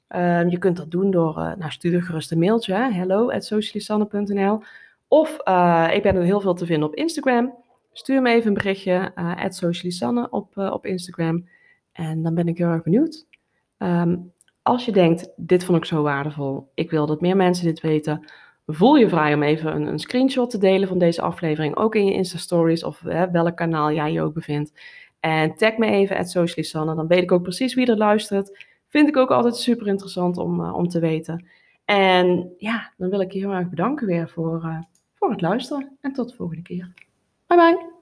Ehm, 0.08 0.48
je 0.48 0.58
kunt 0.58 0.76
dat 0.76 0.90
doen 0.90 1.10
door, 1.10 1.34
nou 1.34 1.70
stuur 1.70 2.02
gerust 2.02 2.32
een 2.32 2.38
mailtje. 2.38 2.74
Hello 2.74 3.30
at 3.30 3.52
of 5.08 5.30
ik 5.92 6.02
ben 6.02 6.16
er 6.16 6.22
heel 6.22 6.40
veel 6.40 6.54
te 6.54 6.66
vinden 6.66 6.88
op 6.88 6.94
Instagram. 6.94 7.54
Stuur 7.92 8.22
me 8.22 8.30
even 8.30 8.48
een 8.48 8.54
berichtje, 8.54 9.12
socialisanne 9.48 10.30
op, 10.30 10.56
op 10.56 10.86
Instagram. 10.86 11.48
En 11.92 12.22
dan 12.22 12.34
ben 12.34 12.48
ik 12.48 12.58
heel 12.58 12.68
erg 12.68 12.82
benieuwd. 12.82 13.26
Um, 13.78 14.33
als 14.64 14.84
je 14.84 14.92
denkt, 14.92 15.32
dit 15.36 15.64
vond 15.64 15.78
ik 15.78 15.84
zo 15.84 16.02
waardevol, 16.02 16.70
ik 16.74 16.90
wil 16.90 17.06
dat 17.06 17.20
meer 17.20 17.36
mensen 17.36 17.64
dit 17.64 17.80
weten, 17.80 18.24
voel 18.66 18.96
je 18.96 19.08
vrij 19.08 19.34
om 19.34 19.42
even 19.42 19.74
een, 19.74 19.86
een 19.86 19.98
screenshot 19.98 20.50
te 20.50 20.58
delen 20.58 20.88
van 20.88 20.98
deze 20.98 21.22
aflevering, 21.22 21.76
ook 21.76 21.94
in 21.94 22.04
je 22.04 22.12
Insta-stories 22.12 22.84
of 22.84 23.00
welk 23.32 23.56
kanaal 23.56 23.92
jij 23.92 24.12
je 24.12 24.22
ook 24.22 24.34
bevindt. 24.34 24.72
En 25.20 25.54
tag 25.54 25.76
me 25.76 25.86
even, 25.86 26.16
at 26.16 26.30
socialisanne, 26.30 26.94
dan 26.94 27.06
weet 27.06 27.22
ik 27.22 27.32
ook 27.32 27.42
precies 27.42 27.74
wie 27.74 27.86
er 27.86 27.96
luistert. 27.96 28.66
Vind 28.88 29.08
ik 29.08 29.16
ook 29.16 29.30
altijd 29.30 29.56
super 29.56 29.86
interessant 29.86 30.36
om, 30.36 30.70
om 30.70 30.88
te 30.88 31.00
weten. 31.00 31.46
En 31.84 32.54
ja, 32.58 32.92
dan 32.96 33.10
wil 33.10 33.20
ik 33.20 33.32
je 33.32 33.38
heel 33.38 33.52
erg 33.52 33.68
bedanken 33.68 34.06
weer 34.06 34.28
voor 34.28 34.86
voor 35.14 35.30
het 35.30 35.40
luisteren 35.40 35.96
en 36.00 36.12
tot 36.12 36.28
de 36.28 36.36
volgende 36.36 36.62
keer. 36.62 36.92
Bye 37.46 37.58
bye. 37.58 37.93